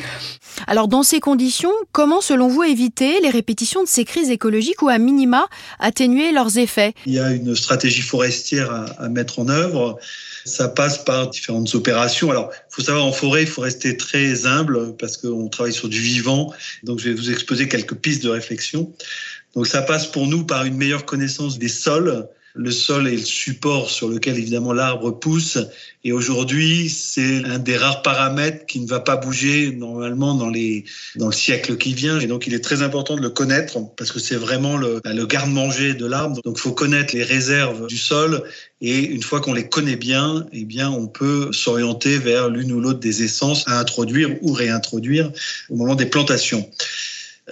Alors 0.67 0.89
dans 0.89 1.03
ces 1.03 1.21
conditions, 1.21 1.73
comment 1.93 2.21
selon 2.21 2.49
vous 2.49 2.63
éviter 2.63 3.21
les 3.21 3.31
répétitions 3.31 3.83
de 3.83 3.89
ces 3.89 4.05
crises 4.05 4.31
écologiques 4.31 4.83
ou 4.83 4.89
à 4.89 4.99
minima 4.99 5.49
atténuer 5.79 6.33
leurs 6.33 6.59
effets? 6.59 6.95
Il 7.07 7.15
y 7.15 7.19
a 7.19 7.33
une 7.33 7.55
stratégie 7.55 8.03
forestière 8.03 8.71
à, 8.99 9.09
mettre 9.09 9.39
en 9.39 9.49
œuvre. 9.49 9.99
Ça 10.45 10.69
passe 10.69 11.05
par 11.05 11.29
différentes 11.29 11.75
opérations. 11.75 12.31
Alors, 12.31 12.51
il 12.53 12.75
faut 12.75 12.83
savoir, 12.83 13.05
en 13.05 13.13
forêt, 13.13 13.43
il 13.43 13.49
faut 13.49 13.63
rester 13.63 13.97
très 13.97 14.47
humble 14.47 14.97
parce 14.97 15.17
qu'on 15.17 15.49
travaille 15.49 15.73
sur 15.73 15.89
du 15.89 16.01
vivant. 16.01 16.53
Donc, 16.83 16.99
je 16.99 17.11
vais 17.11 17.15
vous 17.15 17.31
exposer 17.31 17.69
quelques 17.69 17.95
pistes 17.95 18.23
de 18.23 18.31
réflexion. 18.31 18.93
Donc, 19.55 19.67
ça 19.67 19.83
passe 19.83 20.07
pour 20.07 20.27
nous 20.27 20.45
par 20.45 20.65
une 20.65 20.77
meilleure 20.77 21.05
connaissance 21.05 21.59
des 21.59 21.69
sols, 21.69 22.27
Le 22.55 22.71
sol 22.71 23.07
est 23.07 23.17
le 23.17 23.25
support 23.25 23.91
sur 23.91 24.09
lequel 24.09 24.37
évidemment 24.37 24.73
l'arbre 24.73 25.13
pousse. 25.13 25.59
Et 26.03 26.13
aujourd'hui, 26.13 26.89
c'est 26.89 27.45
un 27.45 27.59
des 27.59 27.77
rares 27.77 28.03
paramètres 28.03 28.67
qui 28.67 28.81
ne 28.81 28.89
va 28.89 29.01
pas 29.01 29.17
bouger 29.17 29.71
normalement 29.73 30.35
dans, 30.35 30.49
les, 30.49 30.85
dans 31.17 31.27
le 31.27 31.33
siècle 31.33 31.77
qui 31.77 31.95
vient. 31.95 32.19
Et 32.19 32.27
donc, 32.27 32.47
il 32.47 32.55
est 32.55 32.65
très 32.65 32.83
important 32.83 33.17
de 33.17 33.23
le 33.23 33.31
connaître 33.31 33.79
parce 33.97 34.11
que 34.11 34.19
c'est 34.19 34.37
vraiment 34.37 34.77
le, 34.77 35.01
bah, 35.05 35.13
le 35.13 35.27
garde-manger 35.27 35.95
de 35.95 36.07
l'arbre. 36.07 36.41
Donc, 36.43 36.57
il 36.59 36.61
faut 36.61 36.73
connaître 36.73 37.15
les 37.15 37.23
réserves 37.23 37.87
du 37.87 37.99
sol. 37.99 38.43
Et 38.81 38.99
une 38.99 39.23
fois 39.23 39.41
qu'on 39.41 39.53
les 39.53 39.69
connaît 39.69 39.97
bien, 39.97 40.47
eh 40.53 40.65
bien, 40.65 40.91
on 40.91 41.07
peut 41.07 41.53
s'orienter 41.53 42.19
vers 42.19 42.49
l'une 42.49 42.73
ou 42.73 42.81
l'autre 42.81 43.01
des 43.01 43.23
essences 43.23 43.69
à 43.69 43.79
introduire 43.79 44.31
ou 44.43 44.53
réintroduire 44.53 45.31
au 45.69 45.77
moment 45.77 45.95
des 45.95 46.07
plantations. 46.07 46.69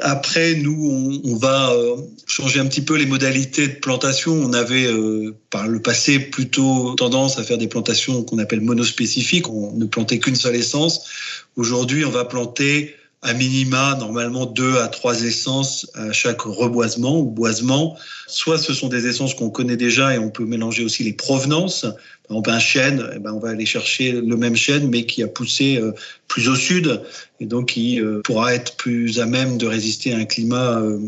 Après, 0.00 0.54
nous, 0.54 1.20
on, 1.24 1.36
va 1.36 1.72
euh, 1.72 1.96
changer 2.26 2.60
un 2.60 2.66
petit 2.66 2.82
peu 2.82 2.96
les 2.96 3.06
modalités 3.06 3.68
de 3.68 3.74
plantation. 3.74 4.32
On 4.32 4.52
avait 4.52 4.86
euh, 4.86 5.34
par 5.50 5.66
le 5.66 5.80
passé 5.80 6.18
plutôt 6.18 6.94
tendance 6.94 7.38
à 7.38 7.44
faire 7.44 7.58
des 7.58 7.68
plantations 7.68 8.22
qu'on 8.22 8.38
appelle 8.38 8.60
monospécifiques. 8.60 9.48
On 9.48 9.72
ne 9.72 9.86
plantait 9.86 10.18
qu'une 10.18 10.36
seule 10.36 10.56
essence. 10.56 11.08
Aujourd'hui, 11.56 12.04
on 12.04 12.10
va 12.10 12.24
planter 12.24 12.94
à 13.22 13.32
minima, 13.34 13.96
normalement 13.98 14.46
deux 14.46 14.78
à 14.78 14.86
trois 14.86 15.22
essences 15.22 15.90
à 15.94 16.12
chaque 16.12 16.42
reboisement 16.42 17.18
ou 17.18 17.24
boisement. 17.24 17.96
Soit 18.28 18.58
ce 18.58 18.72
sont 18.72 18.88
des 18.88 19.06
essences 19.06 19.34
qu'on 19.34 19.50
connaît 19.50 19.76
déjà 19.76 20.14
et 20.14 20.18
on 20.18 20.30
peut 20.30 20.44
mélanger 20.44 20.84
aussi 20.84 21.02
les 21.02 21.14
provenances. 21.14 21.82
Par 21.82 22.36
exemple, 22.36 22.50
un 22.50 22.58
chêne, 22.60 23.10
eh 23.16 23.18
ben, 23.18 23.32
on 23.32 23.40
va 23.40 23.48
aller 23.50 23.66
chercher 23.66 24.12
le 24.12 24.36
même 24.36 24.54
chêne 24.54 24.88
mais 24.88 25.04
qui 25.04 25.22
a 25.24 25.26
poussé 25.26 25.78
euh, 25.78 25.92
plus 26.28 26.48
au 26.48 26.54
sud 26.54 27.00
et 27.40 27.46
donc 27.46 27.70
qui 27.70 28.00
euh, 28.00 28.20
pourra 28.22 28.54
être 28.54 28.76
plus 28.76 29.18
à 29.18 29.26
même 29.26 29.58
de 29.58 29.66
résister 29.66 30.12
à 30.12 30.18
un 30.18 30.24
climat 30.24 30.80
euh, 30.80 31.00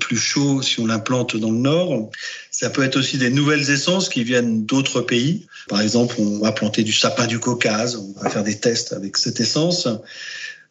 plus 0.00 0.16
chaud 0.16 0.60
si 0.60 0.80
on 0.80 0.86
l'implante 0.86 1.36
dans 1.36 1.50
le 1.50 1.58
nord. 1.58 2.10
Ça 2.50 2.68
peut 2.68 2.82
être 2.82 2.96
aussi 2.96 3.16
des 3.16 3.30
nouvelles 3.30 3.70
essences 3.70 4.08
qui 4.10 4.22
viennent 4.22 4.66
d'autres 4.66 5.00
pays. 5.00 5.46
Par 5.68 5.80
exemple, 5.80 6.16
on 6.18 6.40
va 6.40 6.52
planter 6.52 6.82
du 6.82 6.92
sapin 6.92 7.26
du 7.26 7.38
Caucase, 7.38 7.96
on 7.96 8.20
va 8.20 8.28
faire 8.28 8.44
des 8.44 8.58
tests 8.58 8.92
avec 8.92 9.16
cette 9.16 9.40
essence. 9.40 9.88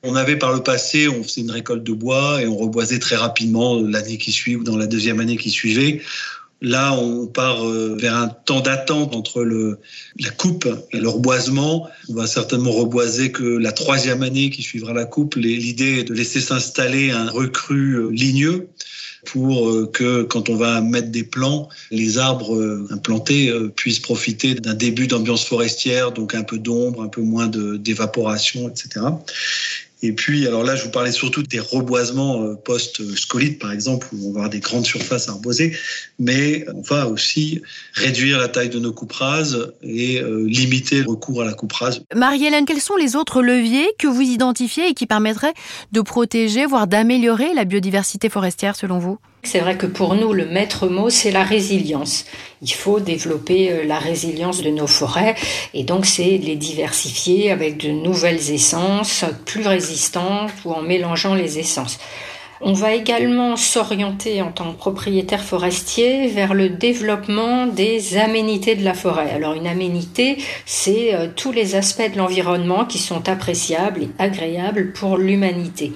On 0.05 0.15
avait 0.15 0.35
par 0.35 0.53
le 0.53 0.61
passé, 0.61 1.07
on 1.07 1.23
faisait 1.23 1.41
une 1.41 1.51
récolte 1.51 1.83
de 1.83 1.93
bois 1.93 2.41
et 2.41 2.47
on 2.47 2.57
reboisait 2.57 2.99
très 2.99 3.15
rapidement 3.15 3.79
l'année 3.79 4.17
qui 4.17 4.33
suit 4.33 4.57
ou 4.57 4.63
dans 4.63 4.75
la 4.75 4.85
deuxième 4.85 5.21
année 5.21 5.37
qui 5.37 5.49
suivait. 5.49 6.01
Là, 6.63 6.93
on 6.93 7.27
part 7.27 7.67
euh, 7.67 7.97
vers 7.99 8.15
un 8.15 8.29
temps 8.29 8.61
d'attente 8.61 9.13
entre 9.15 9.43
la 9.43 10.29
coupe 10.29 10.65
et 10.93 10.97
le 10.97 11.09
reboisement. 11.09 11.89
On 12.07 12.13
va 12.13 12.25
certainement 12.25 12.71
reboiser 12.71 13.33
que 13.33 13.43
la 13.43 13.73
troisième 13.73 14.23
année 14.23 14.49
qui 14.49 14.61
suivra 14.61 14.93
la 14.93 15.03
coupe. 15.03 15.35
L'idée 15.35 15.99
est 15.99 16.03
de 16.05 16.13
laisser 16.13 16.39
s'installer 16.39 17.11
un 17.11 17.29
recru 17.29 17.95
euh, 17.95 18.09
ligneux 18.11 18.69
pour 19.25 19.69
euh, 19.69 19.89
que 19.91 20.23
quand 20.23 20.47
on 20.47 20.55
va 20.55 20.79
mettre 20.79 21.09
des 21.09 21.23
plants, 21.23 21.67
les 21.91 22.17
arbres 22.17 22.87
implantés 22.91 23.53
puissent 23.75 23.99
profiter 23.99 24.55
d'un 24.55 24.73
début 24.73 25.07
d'ambiance 25.07 25.43
forestière, 25.43 26.13
donc 26.13 26.33
un 26.33 26.43
peu 26.43 26.59
d'ombre, 26.59 27.03
un 27.03 27.09
peu 27.09 27.21
moins 27.21 27.47
d'évaporation, 27.47 28.69
etc. 28.69 29.01
Et 30.05 30.11
puis, 30.11 30.45
alors 30.45 30.65
là, 30.65 30.75
je 30.75 30.83
vous 30.83 30.91
parlais 30.91 31.13
surtout 31.13 31.43
des 31.43 31.61
reboisements 31.61 32.43
euh, 32.43 32.55
post-scolite, 32.55 33.57
par 33.57 33.71
exemple, 33.71 34.07
où 34.11 34.27
on 34.27 34.33
va 34.33 34.39
avoir 34.39 34.49
des 34.49 34.59
grandes 34.59 34.85
surfaces 34.85 35.29
à 35.29 35.31
reboiser, 35.31 35.77
mais 36.19 36.65
on 36.75 36.81
va 36.81 37.07
aussi 37.07 37.61
réduire 37.93 38.37
la 38.37 38.49
taille 38.49 38.69
de 38.69 38.79
nos 38.79 38.91
coupes 38.91 39.13
et 39.81 40.21
euh, 40.21 40.45
limiter 40.45 41.01
le 41.01 41.09
recours 41.09 41.41
à 41.41 41.45
la 41.45 41.53
coupe 41.53 41.71
rase. 41.71 42.03
Marie-Hélène, 42.13 42.65
quels 42.65 42.81
sont 42.81 42.97
les 42.97 43.15
autres 43.15 43.41
leviers 43.41 43.87
que 43.97 44.07
vous 44.07 44.21
identifiez 44.21 44.89
et 44.89 44.93
qui 44.93 45.05
permettraient 45.05 45.53
de 45.93 46.01
protéger, 46.01 46.65
voire 46.65 46.87
d'améliorer 46.87 47.53
la 47.53 47.63
biodiversité 47.63 48.27
forestière 48.27 48.75
selon 48.75 48.99
vous? 48.99 49.19
C'est 49.43 49.59
vrai 49.59 49.77
que 49.77 49.85
pour 49.85 50.15
nous, 50.15 50.31
le 50.31 50.45
maître 50.45 50.87
mot, 50.87 51.09
c'est 51.09 51.31
la 51.31 51.43
résilience. 51.43 52.25
Il 52.61 52.73
faut 52.73 53.01
développer 53.01 53.71
euh, 53.71 53.83
la 53.83 53.99
résilience 53.99 54.61
de 54.61 54.69
nos 54.69 54.87
forêts 54.87 55.35
et 55.73 55.83
donc 55.83 56.05
c'est 56.05 56.37
les 56.37 56.55
diversifier 56.55 57.51
avec 57.51 57.77
de 57.77 57.89
nouvelles 57.89 58.51
essences 58.51 59.25
plus 59.45 59.67
résistantes 59.67 60.51
ou 60.63 60.71
en 60.71 60.81
mélangeant 60.81 61.35
les 61.35 61.59
essences. 61.59 61.99
On 62.61 62.73
va 62.73 62.93
également 62.93 63.57
s'orienter 63.57 64.41
en 64.41 64.51
tant 64.51 64.71
que 64.71 64.77
propriétaire 64.77 65.43
forestier 65.43 66.27
vers 66.27 66.53
le 66.53 66.69
développement 66.69 67.67
des 67.67 68.17
aménités 68.17 68.75
de 68.75 68.83
la 68.83 68.93
forêt. 68.93 69.31
Alors 69.31 69.53
une 69.53 69.67
aménité, 69.67 70.37
c'est 70.65 71.13
euh, 71.13 71.27
tous 71.35 71.51
les 71.51 71.75
aspects 71.75 72.11
de 72.11 72.17
l'environnement 72.17 72.85
qui 72.85 72.99
sont 72.99 73.27
appréciables 73.27 74.03
et 74.03 74.09
agréables 74.19 74.93
pour 74.93 75.17
l'humanité. 75.17 75.91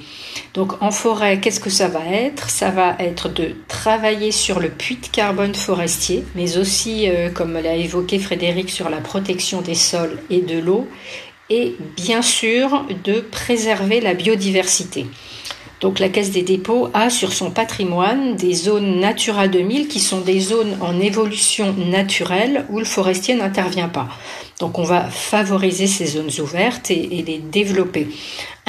Donc 0.53 0.81
en 0.81 0.91
forêt, 0.91 1.39
qu'est-ce 1.39 1.59
que 1.59 1.69
ça 1.69 1.87
va 1.87 2.05
être? 2.11 2.49
Ça 2.49 2.71
va 2.71 2.95
être 2.99 3.29
de 3.29 3.55
travailler 3.67 4.31
sur 4.31 4.59
le 4.59 4.69
puits 4.69 4.97
de 4.97 5.07
carbone 5.07 5.55
forestier, 5.55 6.23
mais 6.35 6.57
aussi, 6.57 7.07
euh, 7.07 7.29
comme 7.29 7.53
l'a 7.53 7.75
évoqué 7.75 8.19
Frédéric, 8.19 8.69
sur 8.69 8.89
la 8.89 8.97
protection 8.97 9.61
des 9.61 9.75
sols 9.75 10.17
et 10.29 10.41
de 10.41 10.59
l'eau, 10.59 10.87
et 11.49 11.75
bien 11.95 12.21
sûr 12.21 12.85
de 13.03 13.21
préserver 13.21 14.01
la 14.01 14.13
biodiversité. 14.13 15.05
Donc 15.79 15.99
la 15.99 16.09
Caisse 16.09 16.31
des 16.31 16.41
dépôts 16.41 16.89
a 16.93 17.09
sur 17.09 17.33
son 17.33 17.51
patrimoine 17.51 18.35
des 18.35 18.53
zones 18.53 18.99
Natura 18.99 19.47
2000 19.47 19.87
qui 19.87 19.99
sont 19.99 20.21
des 20.21 20.39
zones 20.39 20.75
en 20.81 20.99
évolution 20.99 21.73
naturelle 21.73 22.65
où 22.69 22.79
le 22.79 22.85
forestier 22.85 23.35
n'intervient 23.35 23.89
pas. 23.89 24.07
Donc 24.59 24.79
on 24.79 24.83
va 24.83 25.03
favoriser 25.03 25.85
ces 25.85 26.07
zones 26.07 26.31
ouvertes 26.39 26.89
et, 26.89 27.23
les 27.25 27.37
développer. 27.37 28.07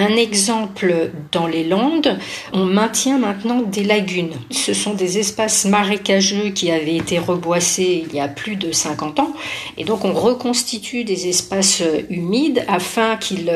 Un 0.01 0.15
exemple 0.15 1.11
dans 1.33 1.49
les 1.49 1.65
Landes, 1.65 2.19
on 2.53 2.65
maintient 2.65 3.19
maintenant 3.19 3.63
des 3.63 3.83
lagunes. 3.83 4.37
Ce 4.53 4.73
sont 4.73 4.95
des 4.95 5.19
espaces 5.19 5.65
marécageux 5.65 6.51
qui 6.51 6.71
avaient 6.71 6.95
été 6.95 7.19
reboissés 7.19 8.05
il 8.09 8.15
y 8.15 8.21
a 8.21 8.29
plus 8.29 8.55
de 8.55 8.71
50 8.71 9.19
ans 9.19 9.33
et 9.77 9.83
donc 9.83 10.05
on 10.05 10.13
reconstitue 10.13 11.03
des 11.03 11.27
espaces 11.27 11.83
humides 12.11 12.65
afin 12.69 13.17
qu'ils 13.17 13.51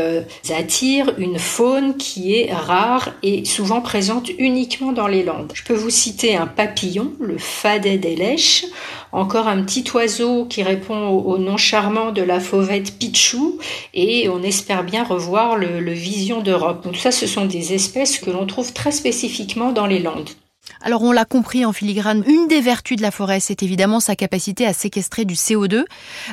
attirent 0.50 1.14
une 1.16 1.38
faune 1.38 1.96
qui 1.96 2.34
est 2.34 2.52
rare 2.52 3.10
et 3.22 3.44
souvent 3.44 3.80
présente 3.80 4.28
uniquement 4.36 4.90
dans 4.90 5.06
les 5.06 5.22
Landes. 5.22 5.52
Je 5.54 5.62
peux 5.62 5.74
vous 5.74 5.90
citer 5.90 6.34
un 6.34 6.48
papillon, 6.48 7.12
le 7.20 7.38
fadet 7.38 7.98
des 7.98 8.16
lèches, 8.16 8.64
encore 9.12 9.46
un 9.46 9.62
petit 9.62 9.84
oiseau 9.94 10.46
qui 10.46 10.62
répond 10.62 11.08
au, 11.08 11.38
nom 11.38 11.56
charmant 11.56 12.12
de 12.12 12.22
la 12.22 12.40
fauvette 12.40 12.98
Pichou 12.98 13.58
et 13.94 14.28
on 14.28 14.42
espère 14.42 14.84
bien 14.84 15.04
revoir 15.04 15.56
le, 15.56 15.80
le 15.80 15.92
vision 15.92 16.40
d'Europe. 16.40 16.84
Donc 16.84 16.96
ça, 16.96 17.12
ce 17.12 17.26
sont 17.26 17.44
des 17.44 17.74
espèces 17.74 18.18
que 18.18 18.30
l'on 18.30 18.46
trouve 18.46 18.72
très 18.72 18.92
spécifiquement 18.92 19.72
dans 19.72 19.86
les 19.86 19.98
Landes. 19.98 20.30
Alors 20.80 21.02
on 21.02 21.12
l'a 21.12 21.24
compris 21.24 21.64
en 21.64 21.72
filigrane, 21.72 22.24
une 22.26 22.48
des 22.48 22.60
vertus 22.60 22.96
de 22.96 23.02
la 23.02 23.10
forêt, 23.10 23.40
c'est 23.40 23.62
évidemment 23.62 24.00
sa 24.00 24.16
capacité 24.16 24.66
à 24.66 24.72
séquestrer 24.72 25.24
du 25.24 25.34
CO2, 25.34 25.84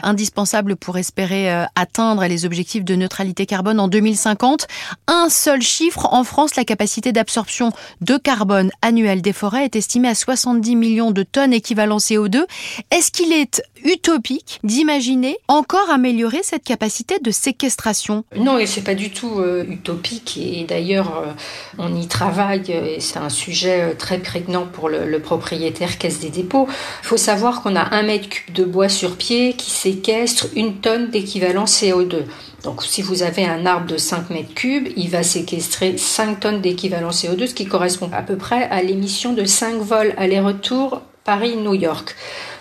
indispensable 0.03 0.75
pour 0.75 0.97
espérer 0.97 1.51
euh, 1.51 1.65
atteindre 1.75 2.25
les 2.25 2.45
objectifs 2.45 2.83
de 2.83 2.95
neutralité 2.95 3.45
carbone 3.45 3.79
en 3.79 3.87
2050. 3.87 4.67
Un 5.07 5.29
seul 5.29 5.61
chiffre, 5.61 6.07
en 6.11 6.23
France, 6.23 6.55
la 6.55 6.63
capacité 6.63 7.11
d'absorption 7.11 7.71
de 8.01 8.17
carbone 8.17 8.71
annuelle 8.81 9.21
des 9.21 9.33
forêts 9.33 9.65
est 9.65 9.75
estimée 9.75 10.09
à 10.09 10.15
70 10.15 10.75
millions 10.75 11.11
de 11.11 11.23
tonnes 11.23 11.53
équivalent 11.53 11.97
CO2. 11.97 12.43
Est-ce 12.91 13.11
qu'il 13.11 13.33
est 13.33 13.63
utopique 13.83 14.59
d'imaginer 14.63 15.37
encore 15.47 15.89
améliorer 15.89 16.41
cette 16.43 16.63
capacité 16.63 17.17
de 17.19 17.31
séquestration? 17.31 18.25
Non, 18.35 18.57
et 18.57 18.67
c'est 18.67 18.83
pas 18.83 18.95
du 18.95 19.11
tout 19.11 19.39
euh, 19.39 19.63
utopique. 19.67 20.37
Et 20.37 20.65
d'ailleurs, 20.65 21.17
euh, 21.17 21.31
on 21.77 21.95
y 21.95 22.07
travaille. 22.07 22.71
Et 22.71 22.99
c'est 22.99 23.19
un 23.19 23.29
sujet 23.29 23.95
très 23.95 24.18
prégnant 24.19 24.65
pour 24.65 24.89
le, 24.89 25.19
propriétaire 25.19 25.97
caisse 25.97 26.19
des 26.19 26.29
dépôts. 26.29 26.67
Il 27.03 27.07
faut 27.07 27.17
savoir 27.17 27.61
qu'on 27.61 27.75
a 27.75 27.93
un 27.95 28.03
mètre 28.03 28.29
cube 28.29 28.53
de 28.53 28.63
bois 28.63 28.89
sur 28.89 29.15
pied 29.15 29.53
qui 29.53 29.71
séquestre 29.71 30.47
une 30.55 30.75
tonne 30.75 31.09
d'équivalent 31.09 31.65
CO2. 31.65 32.23
Donc 32.63 32.83
si 32.83 33.01
vous 33.01 33.23
avez 33.23 33.45
un 33.45 33.65
arbre 33.65 33.87
de 33.87 33.97
5 33.97 34.29
mètres 34.29 34.53
cubes, 34.53 34.87
il 34.95 35.09
va 35.09 35.23
séquestrer 35.23 35.97
5 35.97 36.39
tonnes 36.39 36.61
d'équivalent 36.61 37.09
CO2, 37.09 37.47
ce 37.47 37.53
qui 37.53 37.65
correspond 37.65 38.09
à 38.13 38.21
peu 38.21 38.35
près 38.35 38.63
à 38.69 38.81
l'émission 38.83 39.33
de 39.33 39.45
5 39.45 39.75
vols 39.81 40.13
aller-retour 40.17 41.01
Paris-New 41.23 41.75
York. 41.75 42.15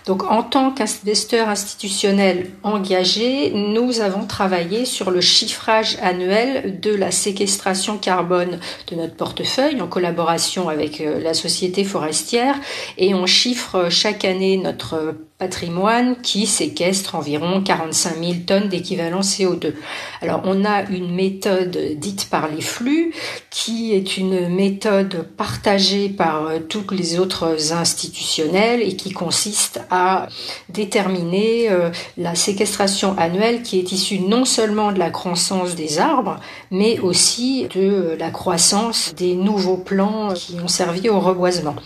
Donc 0.08 0.24
en 0.24 0.42
tant 0.42 0.70
qu'investisseur 0.70 1.50
institutionnel 1.50 2.50
engagé, 2.62 3.52
nous 3.52 4.00
avons 4.00 4.24
travaillé 4.24 4.86
sur 4.86 5.10
le 5.10 5.20
chiffrage 5.20 5.98
annuel 6.00 6.80
de 6.80 6.94
la 6.94 7.10
séquestration 7.10 7.98
carbone 7.98 8.58
de 8.90 8.96
notre 8.96 9.16
portefeuille 9.16 9.82
en 9.82 9.86
collaboration 9.86 10.70
avec 10.70 11.02
euh, 11.02 11.20
la 11.20 11.34
société 11.34 11.84
forestière 11.84 12.58
et 12.96 13.14
on 13.14 13.26
chiffre 13.26 13.90
chaque 13.90 14.24
année 14.24 14.56
notre 14.56 15.14
patrimoine 15.38 16.16
qui 16.20 16.46
séquestre 16.46 17.14
environ 17.14 17.62
45 17.62 18.16
000 18.18 18.32
tonnes 18.44 18.68
d'équivalent 18.68 19.20
CO2. 19.20 19.72
Alors 20.20 20.40
on 20.44 20.64
a 20.64 20.82
une 20.90 21.14
méthode 21.14 21.78
dite 21.96 22.28
par 22.28 22.48
les 22.48 22.60
flux 22.60 23.14
qui 23.48 23.94
est 23.94 24.16
une 24.16 24.48
méthode 24.48 25.28
partagée 25.36 26.08
par 26.08 26.46
euh, 26.46 26.58
toutes 26.58 26.90
les 26.90 27.20
autres 27.20 27.72
institutionnels 27.72 28.82
et 28.82 28.96
qui 28.96 29.12
consiste 29.12 29.80
à 29.90 30.26
déterminer 30.70 31.70
euh, 31.70 31.90
la 32.16 32.34
séquestration 32.34 33.16
annuelle 33.16 33.62
qui 33.62 33.78
est 33.78 33.92
issue 33.92 34.18
non 34.18 34.44
seulement 34.44 34.90
de 34.90 34.98
la 34.98 35.10
croissance 35.10 35.76
des 35.76 36.00
arbres 36.00 36.40
mais 36.72 36.98
aussi 36.98 37.68
de 37.76 38.16
la 38.18 38.30
croissance 38.30 39.14
des 39.14 39.36
nouveaux 39.36 39.76
plants 39.76 40.34
qui 40.34 40.56
ont 40.60 40.68
servi 40.68 41.08
au 41.08 41.20
reboisement. 41.20 41.76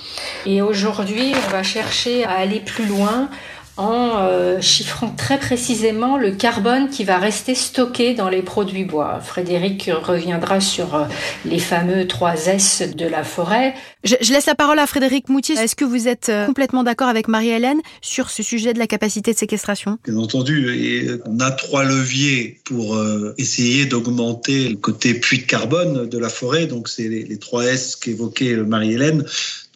Et 0.47 0.63
aujourd'hui 0.63 1.35
on 1.47 1.51
va 1.51 1.63
chercher 1.63 2.25
à 2.25 2.31
aller 2.31 2.61
plus 2.61 2.87
loin 2.87 3.29
en 3.77 4.19
euh, 4.19 4.61
chiffrant 4.61 5.09
très 5.11 5.39
précisément 5.39 6.19
le 6.19 6.33
carbone 6.33 6.91
qui 6.91 7.05
va 7.05 7.19
rester 7.19 7.55
stocké 7.55 8.15
dans 8.15 8.29
les 8.29 8.43
produits 8.43 8.85
bois. 8.85 9.21
Frédéric 9.21 9.91
reviendra 10.03 10.61
sur 10.61 10.95
euh, 10.95 11.05
les 11.47 11.59
fameux 11.59 12.07
3 12.07 12.49
S 12.49 12.83
de 12.95 13.07
la 13.07 13.25
forêt. 13.25 13.75
Je, 14.05 14.15
laisse 14.33 14.47
la 14.47 14.55
parole 14.55 14.79
à 14.79 14.87
Frédéric 14.87 15.29
Moutier. 15.29 15.57
Est-ce 15.57 15.75
que 15.75 15.85
vous 15.85 16.07
êtes 16.07 16.29
euh, 16.29 16.47
complètement 16.47 16.85
d'accord 16.85 17.09
avec 17.09 17.29
Marie-Hélène 17.29 17.81
sur 18.03 18.29
ce 18.29 18.43
sujet 18.43 18.75
de 18.75 18.79
la 18.79 18.87
capacité 18.87 19.33
de 19.33 19.39
séquestration? 19.39 19.99
Bien 20.05 20.17
entendu, 20.17 20.75
et 20.75 21.09
on 21.25 21.41
a 21.41 21.51
trois 21.51 21.85
leviers 21.85 22.61
pour 22.65 22.99
essayer 23.39 23.87
d'augmenter 23.87 24.69
le 24.69 24.77
côté 24.77 25.15
puits 25.15 25.39
de 25.39 25.45
carbone 25.45 26.09
de 26.09 26.19
la 26.19 26.29
forêt. 26.29 26.67
Donc 26.67 26.89
c'est 26.89 27.09
les, 27.09 27.23
les 27.23 27.39
3 27.39 27.65
S 27.65 27.97
qu'évoquait 27.97 28.57
Marie-Hélène. 28.57 29.25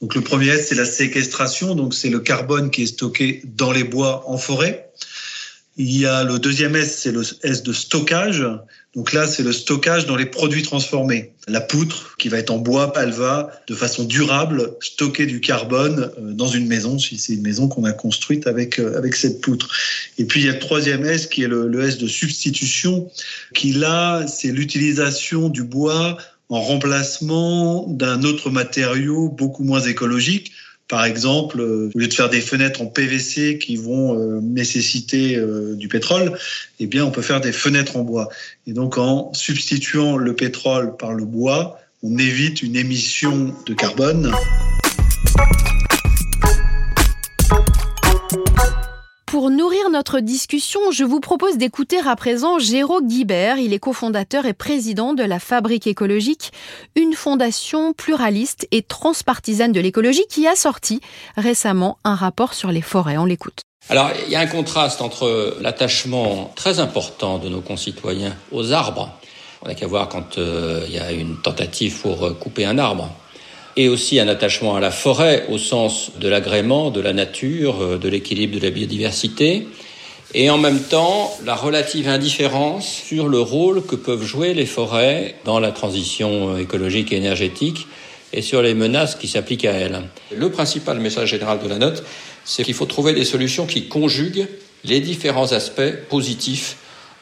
Donc 0.00 0.15
le 0.15 0.21
premier 0.21 0.49
S, 0.49 0.69
c'est 0.69 0.75
la 0.75 0.85
séquestration, 0.85 1.75
donc 1.75 1.95
c'est 1.95 2.11
le 2.11 2.21
carbone 2.21 2.71
qui 2.71 2.83
est 2.83 2.87
stocké 2.87 3.43
dans 3.45 3.73
les 3.73 3.85
bois 3.85 4.25
en 4.26 4.37
forêt. 4.37 4.91
Il 5.79 5.95
y 5.95 6.07
a 6.07 6.25
le 6.25 6.38
deuxième 6.38 6.75
S, 6.75 7.00
c'est 7.03 7.12
le 7.12 7.23
S 7.43 7.62
de 7.62 7.73
stockage. 7.73 8.47
Donc 8.95 9.12
là, 9.12 9.26
c'est 9.26 9.43
le 9.43 9.53
stockage 9.53 10.07
dans 10.07 10.17
les 10.17 10.25
produits 10.25 10.62
transformés. 10.62 11.33
La 11.49 11.61
poutre 11.61 12.17
qui 12.19 12.31
va 12.31 12.38
être 12.38 12.50
en 12.50 12.57
bois, 12.57 12.95
elle 12.97 13.11
va 13.11 13.50
de 13.69 13.75
façon 13.75 14.05
durable 14.05 14.73
stocker 14.81 15.26
du 15.26 15.41
carbone 15.41 16.11
euh, 16.19 16.33
dans 16.33 16.49
une 16.49 16.67
maison, 16.67 16.99
si 16.99 17.19
c'est 17.19 17.35
une 17.35 17.43
maison 17.43 17.69
qu'on 17.69 17.85
a 17.85 17.93
construite 17.93 18.47
avec, 18.47 18.79
euh, 18.79 18.97
avec 18.97 19.15
cette 19.15 19.43
poutre. 19.43 19.69
Et 20.17 20.25
puis 20.25 20.41
il 20.41 20.47
y 20.47 20.49
a 20.49 20.53
le 20.53 20.59
troisième 20.59 21.05
S 21.05 21.26
qui 21.26 21.43
est 21.43 21.49
le, 21.49 21.69
le 21.69 21.85
S 21.85 21.99
de 21.99 22.09
substitution, 22.09 23.11
qui 23.55 23.73
là, 23.73 24.26
c'est 24.26 24.50
l'utilisation 24.50 25.50
du 25.50 25.62
bois 25.62 26.17
en 26.49 26.61
remplacement 26.61 27.87
d'un 27.88 28.23
autre 28.23 28.50
matériau 28.50 29.29
beaucoup 29.29 29.65
moins 29.65 29.81
écologique. 29.81 30.53
Par 30.88 31.05
exemple, 31.05 31.61
euh, 31.61 31.91
au 31.95 31.99
lieu 31.99 32.07
de 32.07 32.15
faire 32.15 32.31
des 32.31 32.41
fenêtres 32.41 32.81
en 32.81 32.87
PVC 32.87 33.59
qui 33.59 33.76
vont 33.76 34.17
euh, 34.17 34.41
nécessiter 34.41 35.37
euh, 35.37 35.75
du 35.75 35.88
pétrole, 35.88 36.38
eh 36.79 36.87
bien, 36.87 37.05
on 37.05 37.11
peut 37.11 37.23
faire 37.23 37.41
des 37.41 37.53
fenêtres 37.53 37.97
en 37.97 38.03
bois. 38.03 38.29
Et 38.69 38.73
donc, 38.73 38.97
en 38.97 39.33
substituant 39.35 40.17
le 40.17 40.37
pétrole 40.37 40.97
par 40.97 41.12
le 41.12 41.25
bois, 41.25 41.81
on 42.05 42.17
évite 42.19 42.62
une 42.62 42.76
émission 42.76 43.53
de 43.67 43.75
carbone. 43.75 44.33
Pour 49.37 49.50
nourrir 49.50 49.90
notre 49.90 50.21
discussion, 50.21 50.81
je 50.90 51.05
vous 51.05 51.21
propose 51.21 51.59
d'écouter 51.59 51.99
à 52.07 52.16
présent 52.16 52.59
Géraud 52.59 53.02
Guibert. 53.02 53.59
Il 53.59 53.75
est 53.75 53.78
cofondateur 53.78 54.47
et 54.47 54.55
président 54.55 55.12
de 55.12 55.23
la 55.23 55.38
Fabrique 55.38 55.87
écologique, 55.87 56.52
une 56.95 57.12
fondation 57.12 57.93
pluraliste 57.93 58.66
et 58.71 58.81
transpartisane 58.81 59.73
de 59.73 59.81
l'écologie 59.81 60.25
qui 60.31 60.47
a 60.47 60.57
sorti 60.57 61.02
récemment 61.37 61.99
un 62.02 62.14
rapport 62.14 62.55
sur 62.55 62.73
les 62.73 62.81
forêts. 62.81 63.19
On 63.19 63.26
l'écoute. 63.26 63.61
Alors, 63.90 64.11
il 64.25 64.33
y 64.33 64.37
a 64.37 64.40
un 64.40 64.47
contraste 64.47 65.02
entre 65.02 65.59
l'attachement 65.61 66.50
très 66.57 66.81
important 66.81 67.37
de 67.37 67.50
nos 67.50 67.61
concitoyens 67.61 68.35
aux 68.52 68.73
arbres. 68.73 69.11
On 69.61 69.69
n'a 69.69 69.75
qu'à 69.75 69.87
voir 69.87 70.09
quand 70.09 70.38
euh, 70.38 70.87
il 70.88 70.95
y 70.95 70.99
a 70.99 71.12
une 71.12 71.37
tentative 71.43 72.00
pour 72.00 72.38
couper 72.38 72.64
un 72.64 72.78
arbre 72.78 73.11
et 73.76 73.88
aussi 73.88 74.18
un 74.18 74.28
attachement 74.28 74.76
à 74.76 74.80
la 74.80 74.90
forêt 74.90 75.47
au 75.49 75.59
sens 75.59 76.12
de 76.18 76.28
l'agrément, 76.28 76.90
de 76.90 77.00
la 77.00 77.12
nature, 77.12 77.83
euh, 77.83 77.99
de 77.99 78.09
l'équilibre 78.09 78.59
de 78.59 78.62
la 78.62 78.71
biodiversité, 78.71 79.66
et 80.35 80.50
en 80.50 80.59
même 80.59 80.80
temps 80.80 81.37
la 81.45 81.54
relative 81.54 82.09
indifférence 82.09 82.87
sur 82.87 83.28
le 83.28 83.40
rôle 83.40 83.85
que 83.85 83.97
peuvent 83.97 84.25
jouer 84.25 84.54
les 84.54 84.66
forêts 84.66 85.37
dans 85.45 85.61
la 85.61 85.73
transition 85.73 86.56
écologique 86.59 87.12
et 87.12 87.16
énergétique 87.16 87.87
et 88.33 88.42
sur 88.42 88.61
les 88.61 88.75
menaces 88.75 89.14
qui 89.14 89.28
s'appliquent 89.28 89.64
à 89.64 89.73
elles. 89.73 90.02
Le 90.37 90.50
principal 90.50 90.99
message 90.99 91.30
général 91.30 91.61
de 91.62 91.68
la 91.68 91.78
note, 91.78 92.04
c'est 92.45 92.64
qu'il 92.64 92.75
faut 92.75 92.87
trouver 92.87 93.12
des 93.12 93.25
solutions 93.25 93.66
qui 93.66 93.88
conjuguent 93.88 94.49
les 94.85 95.00
différents 95.00 95.52
aspects 95.52 95.95
positifs 96.09 96.76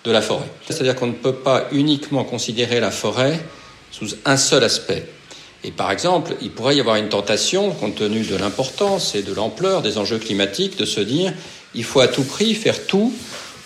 de 0.05 0.11
la 0.11 0.21
forêt. 0.21 0.47
C'est-à-dire 0.67 0.95
qu'on 0.95 1.07
ne 1.07 1.13
peut 1.13 1.35
pas 1.35 1.69
uniquement 1.73 2.25
considérer 2.25 2.81
la 2.81 2.91
forêt 2.91 3.39
sous 3.91 4.09
un 4.25 4.37
seul 4.37 4.65
aspect. 4.65 5.07
Et 5.65 5.71
par 5.71 5.91
exemple, 5.91 6.35
il 6.43 6.51
pourrait 6.51 6.77
y 6.77 6.81
avoir 6.81 6.97
une 6.97 7.09
tentation, 7.09 7.71
compte 7.71 7.95
tenu 7.95 8.21
de 8.21 8.37
l'importance 8.37 9.15
et 9.15 9.23
de 9.23 9.33
l'ampleur 9.33 9.81
des 9.81 9.97
enjeux 9.97 10.19
climatiques, 10.19 10.79
de 10.79 10.85
se 10.85 11.01
dire 11.01 11.33
il 11.75 11.85
faut 11.85 12.01
à 12.01 12.09
tout 12.09 12.23
prix 12.23 12.55
faire 12.55 12.87
tout 12.87 13.13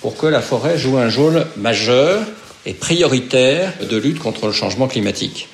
pour 0.00 0.16
que 0.16 0.26
la 0.26 0.40
forêt 0.40 0.78
joue 0.78 0.96
un 0.96 1.10
rôle 1.10 1.44
majeur 1.56 2.22
et 2.66 2.72
prioritaire 2.72 3.72
de 3.88 3.96
lutte 3.96 4.20
contre 4.20 4.46
le 4.46 4.52
changement 4.52 4.86
climatique. 4.86 5.48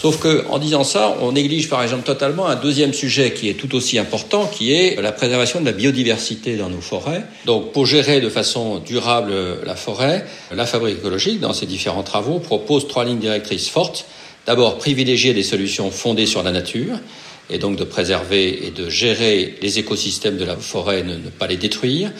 Sauf 0.00 0.20
que, 0.20 0.46
en 0.48 0.60
disant 0.60 0.84
ça, 0.84 1.16
on 1.20 1.32
néglige 1.32 1.68
par 1.68 1.82
exemple 1.82 2.04
totalement 2.04 2.46
un 2.46 2.54
deuxième 2.54 2.92
sujet 2.92 3.32
qui 3.32 3.48
est 3.48 3.54
tout 3.54 3.74
aussi 3.74 3.98
important, 3.98 4.46
qui 4.46 4.72
est 4.72 5.02
la 5.02 5.10
préservation 5.10 5.60
de 5.60 5.64
la 5.64 5.72
biodiversité 5.72 6.56
dans 6.56 6.70
nos 6.70 6.80
forêts. 6.80 7.24
Donc, 7.46 7.72
pour 7.72 7.84
gérer 7.84 8.20
de 8.20 8.28
façon 8.28 8.78
durable 8.78 9.32
la 9.66 9.74
forêt, 9.74 10.24
la 10.52 10.66
Fabrique 10.66 10.98
écologique, 10.98 11.40
dans 11.40 11.52
ses 11.52 11.66
différents 11.66 12.04
travaux, 12.04 12.38
propose 12.38 12.86
trois 12.86 13.04
lignes 13.04 13.18
directrices 13.18 13.68
fortes 13.68 14.06
D'abord, 14.48 14.78
privilégier 14.78 15.34
des 15.34 15.42
solutions 15.42 15.90
fondées 15.90 16.24
sur 16.24 16.42
la 16.42 16.52
nature, 16.52 16.98
et 17.50 17.58
donc 17.58 17.76
de 17.76 17.84
préserver 17.84 18.66
et 18.66 18.70
de 18.70 18.88
gérer 18.88 19.56
les 19.60 19.78
écosystèmes 19.78 20.38
de 20.38 20.44
la 20.46 20.56
forêt, 20.56 21.02
ne, 21.02 21.16
ne 21.16 21.28
pas 21.28 21.46
les 21.46 21.58
détruire. 21.58 22.10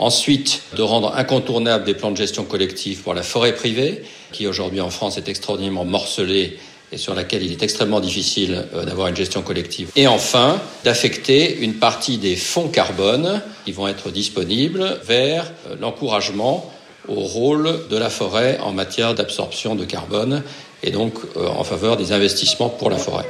Ensuite, 0.00 0.62
de 0.76 0.82
rendre 0.82 1.14
incontournables 1.14 1.84
des 1.84 1.94
plans 1.94 2.10
de 2.10 2.16
gestion 2.16 2.42
collective 2.42 3.02
pour 3.02 3.14
la 3.14 3.22
forêt 3.22 3.54
privée, 3.54 4.02
qui 4.32 4.48
aujourd'hui 4.48 4.80
en 4.80 4.90
France 4.90 5.16
est 5.16 5.28
extraordinairement 5.28 5.84
morcelée 5.84 6.58
et 6.90 6.96
sur 6.96 7.14
laquelle 7.14 7.44
il 7.44 7.52
est 7.52 7.62
extrêmement 7.62 8.00
difficile 8.00 8.64
euh, 8.74 8.84
d'avoir 8.84 9.06
une 9.06 9.16
gestion 9.16 9.42
collective. 9.42 9.90
Et 9.94 10.08
enfin, 10.08 10.60
d'affecter 10.82 11.56
une 11.60 11.74
partie 11.74 12.18
des 12.18 12.34
fonds 12.34 12.66
carbone 12.66 13.42
qui 13.64 13.70
vont 13.70 13.86
être 13.86 14.10
disponibles 14.10 14.98
vers 15.06 15.52
euh, 15.70 15.76
l'encouragement 15.80 16.72
au 17.08 17.20
rôle 17.20 17.86
de 17.88 17.96
la 17.96 18.10
forêt 18.10 18.58
en 18.60 18.72
matière 18.72 19.14
d'absorption 19.14 19.76
de 19.76 19.84
carbone 19.84 20.42
et 20.86 20.90
donc 20.90 21.14
euh, 21.36 21.48
en 21.48 21.64
faveur 21.64 21.96
des 21.96 22.12
investissements 22.12 22.70
pour 22.70 22.88
la 22.88 22.96
forêt. 22.96 23.26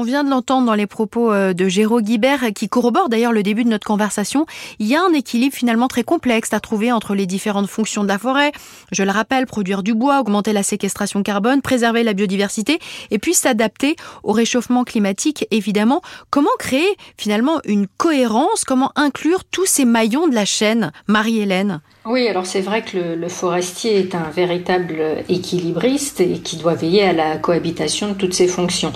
On 0.00 0.02
vient 0.02 0.24
de 0.24 0.30
l'entendre 0.30 0.64
dans 0.64 0.74
les 0.74 0.86
propos 0.86 1.30
euh, 1.30 1.52
de 1.52 1.68
Géraud 1.68 2.00
Guibert, 2.00 2.54
qui 2.54 2.70
corrobore 2.70 3.10
d'ailleurs 3.10 3.32
le 3.32 3.42
début 3.42 3.64
de 3.64 3.68
notre 3.68 3.86
conversation. 3.86 4.46
Il 4.78 4.86
y 4.86 4.96
a 4.96 5.02
un 5.02 5.12
équilibre 5.12 5.54
finalement 5.54 5.88
très 5.88 6.04
complexe 6.04 6.54
à 6.54 6.60
trouver 6.60 6.90
entre 6.90 7.14
les 7.14 7.26
différentes 7.26 7.68
fonctions 7.68 8.02
de 8.02 8.08
la 8.08 8.16
forêt. 8.16 8.52
Je 8.92 9.02
le 9.02 9.10
rappelle, 9.10 9.44
produire 9.44 9.82
du 9.82 9.92
bois, 9.92 10.20
augmenter 10.20 10.54
la 10.54 10.62
séquestration 10.62 11.22
carbone, 11.22 11.60
préserver 11.60 12.02
la 12.02 12.14
biodiversité, 12.14 12.78
et 13.10 13.18
puis 13.18 13.34
s'adapter 13.34 13.96
au 14.22 14.32
réchauffement 14.32 14.84
climatique, 14.84 15.46
évidemment. 15.50 16.00
Comment 16.30 16.48
créer 16.58 16.96
finalement 17.18 17.60
une 17.66 17.86
cohérence? 17.86 18.64
Comment 18.64 18.92
inclure 18.96 19.44
tous 19.44 19.66
ces 19.66 19.84
maillons 19.84 20.28
de 20.28 20.34
la 20.34 20.46
chaîne? 20.46 20.92
Marie-Hélène 21.08 21.82
oui, 22.06 22.26
alors 22.28 22.46
c'est 22.46 22.62
vrai 22.62 22.80
que 22.80 22.96
le, 22.96 23.28
forestier 23.28 23.98
est 23.98 24.14
un 24.14 24.30
véritable 24.30 25.22
équilibriste 25.28 26.22
et 26.22 26.38
qui 26.38 26.56
doit 26.56 26.72
veiller 26.72 27.02
à 27.02 27.12
la 27.12 27.36
cohabitation 27.36 28.08
de 28.08 28.14
toutes 28.14 28.32
ces 28.32 28.48
fonctions. 28.48 28.94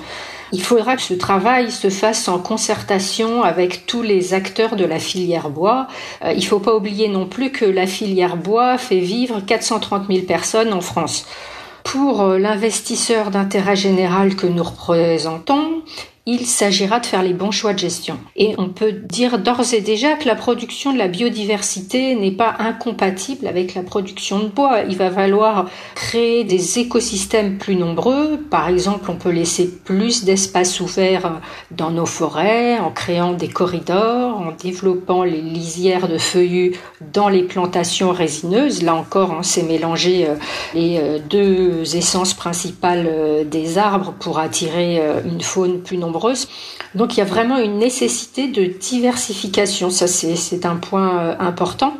Il 0.55 0.63
faudra 0.63 0.95
que 0.95 1.03
ce 1.03 1.15
travail 1.15 1.73
se 1.73 1.91
fasse 1.91 2.29
en 2.29 2.39
concertation 2.39 3.43
avec 3.43 3.87
tous 3.87 4.03
les 4.03 4.35
acteurs 4.35 4.77
de 4.77 4.85
la 4.85 5.01
filière 5.01 5.51
bois. 5.51 5.89
Euh, 6.25 6.31
il 6.31 6.39
ne 6.39 6.45
faut 6.45 6.61
pas 6.61 6.77
oublier 6.77 7.09
non 7.09 7.27
plus 7.27 7.51
que 7.51 7.65
la 7.65 7.89
filière 7.89 8.37
bois 8.37 8.79
fait 8.79 9.01
vivre 9.01 9.41
430 9.41 10.07
000 10.09 10.27
personnes 10.27 10.73
en 10.73 10.81
France. 10.81 11.27
Pour 11.83 12.23
euh, 12.23 12.39
l'investisseur 12.39 13.33
d'intérêt 13.33 13.75
général 13.75 14.37
que 14.37 14.47
nous 14.47 14.63
représentons, 14.63 15.83
il 16.27 16.47
s'agira 16.47 17.01
de 17.01 17.07
faire 17.07 17.23
les 17.23 17.35
bons 17.35 17.51
choix 17.51 17.75
de 17.75 17.79
gestion. 17.79 18.19
Et 18.35 18.55
on 18.57 18.71
peut 18.71 18.93
dire 18.93 19.39
d'ores 19.39 19.75
et 19.75 19.83
déjà 19.83 20.15
que 20.15 20.27
la 20.27 20.35
production 20.35 20.91
de 20.95 20.97
la 20.97 21.07
biodiversité 21.07 22.15
n'est 22.15 22.31
pas 22.31 22.55
incompatible 22.61 23.47
avec 23.47 23.75
la 23.75 23.83
production 23.83 24.39
de 24.39 24.49
bois. 24.49 24.81
Il 24.89 24.97
va 24.97 25.11
falloir 25.11 25.69
créer 25.95 26.45
des 26.45 26.79
écosystèmes 26.79 27.59
plus 27.59 27.77
nombreux. 27.77 28.39
Par 28.39 28.71
exemple, 28.71 29.11
on 29.11 29.17
peut 29.17 29.31
laisser 29.31 29.71
plus 29.71 30.25
d'espace 30.25 30.81
ouvert 30.81 31.43
dans 31.71 31.91
nos 31.91 32.07
forêts 32.07 32.79
en 32.79 32.91
créant 32.91 33.35
des 33.35 33.49
corridors, 33.49 34.39
en 34.41 34.53
développant 34.53 35.25
les 35.25 35.43
lisières 35.43 36.09
de 36.09 36.17
feuillus 36.17 36.73
dans 37.13 37.29
les 37.29 37.43
plantations 37.43 38.13
résineuses. 38.13 38.83
Là 38.83 38.95
encore, 38.95 39.35
on 39.39 39.43
s'est 39.43 39.63
mélangé 39.63 40.27
euh, 40.27 40.37
les 40.73 40.99
euh, 40.99 41.19
deux 41.19 41.97
essences 41.97 42.33
principales 42.33 43.07
euh, 43.07 43.45
des 43.45 43.77
arbres 43.77 44.15
pour 44.19 44.39
attirer 44.39 45.03
une 45.25 45.43
faune 45.43 45.81
plus 45.81 45.99
nombreuse 45.99 46.14
donc 46.95 47.17
il 47.17 47.19
y 47.19 47.23
a 47.23 47.27
vraiment 47.27 47.59
une 47.59 47.79
nécessité 47.79 48.49
de 48.49 48.65
diversification, 48.65 49.91
ça 49.91 50.07
c'est 50.07 50.67
un 50.67 50.77
point 50.77 51.19
euh, 51.19 51.37
important. 51.39 51.95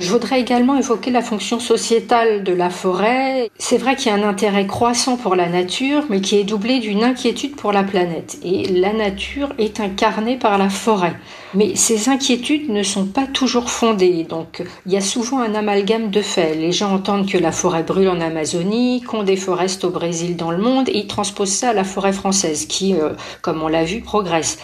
Je 0.00 0.10
voudrais 0.10 0.40
également 0.40 0.76
évoquer 0.76 1.10
la 1.10 1.22
fonction 1.22 1.60
sociétale 1.60 2.42
de 2.42 2.52
la 2.52 2.70
forêt. 2.70 3.50
C'est 3.58 3.78
vrai 3.78 3.94
qu'il 3.94 4.10
y 4.10 4.14
a 4.14 4.18
un 4.18 4.28
intérêt 4.28 4.66
croissant 4.66 5.16
pour 5.16 5.36
la 5.36 5.48
nature, 5.48 6.04
mais 6.08 6.20
qui 6.20 6.38
est 6.38 6.44
doublé 6.44 6.80
d'une 6.80 7.04
inquiétude 7.04 7.56
pour 7.56 7.72
la 7.72 7.84
planète. 7.84 8.38
Et 8.42 8.66
la 8.68 8.92
nature 8.92 9.52
est 9.58 9.80
incarnée 9.80 10.36
par 10.36 10.58
la 10.58 10.70
forêt. 10.70 11.14
Mais 11.54 11.76
ces 11.76 12.08
inquiétudes 12.08 12.70
ne 12.70 12.82
sont 12.82 13.04
pas 13.04 13.26
toujours 13.26 13.70
fondées, 13.70 14.24
donc 14.24 14.62
il 14.86 14.92
y 14.92 14.96
a 14.96 15.02
souvent 15.02 15.40
un 15.40 15.54
amalgame 15.54 16.10
de 16.10 16.22
faits. 16.22 16.56
Les 16.56 16.72
gens 16.72 16.94
entendent 16.94 17.28
que 17.28 17.38
la 17.38 17.52
forêt 17.52 17.82
brûle 17.82 18.08
en 18.08 18.20
Amazonie, 18.20 19.02
qu'on 19.02 19.22
déforeste 19.22 19.84
au 19.84 19.90
Brésil 19.90 20.36
dans 20.36 20.50
le 20.50 20.58
monde, 20.58 20.88
et 20.88 20.98
ils 20.98 21.06
transposent 21.06 21.52
ça 21.52 21.70
à 21.70 21.74
la 21.74 21.84
forêt 21.84 22.14
française, 22.14 22.66
qui, 22.66 22.94
euh, 22.94 23.10
comme 23.42 23.62
on 23.62 23.68
l'a 23.68 23.84
vu, 23.84 24.00
progresse. 24.00 24.58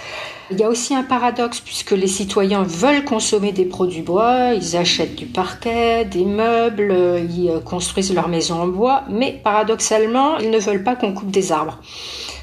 Il 0.50 0.58
y 0.58 0.64
a 0.64 0.68
aussi 0.68 0.94
un 0.94 1.02
paradoxe 1.02 1.60
puisque 1.60 1.90
les 1.90 2.06
citoyens 2.06 2.62
veulent 2.62 3.04
consommer 3.04 3.52
des 3.52 3.66
produits 3.66 4.00
bois, 4.00 4.54
ils 4.54 4.76
achètent 4.76 5.14
du 5.14 5.26
parquet, 5.26 6.06
des 6.06 6.24
meubles, 6.24 6.94
ils 7.28 7.50
euh, 7.50 7.60
construisent 7.60 8.14
leur 8.14 8.28
maison 8.28 8.62
en 8.62 8.66
bois, 8.66 9.04
mais 9.10 9.38
paradoxalement, 9.44 10.38
ils 10.38 10.50
ne 10.50 10.58
veulent 10.58 10.82
pas 10.82 10.96
qu'on 10.96 11.12
coupe 11.12 11.30
des 11.30 11.52
arbres. 11.52 11.78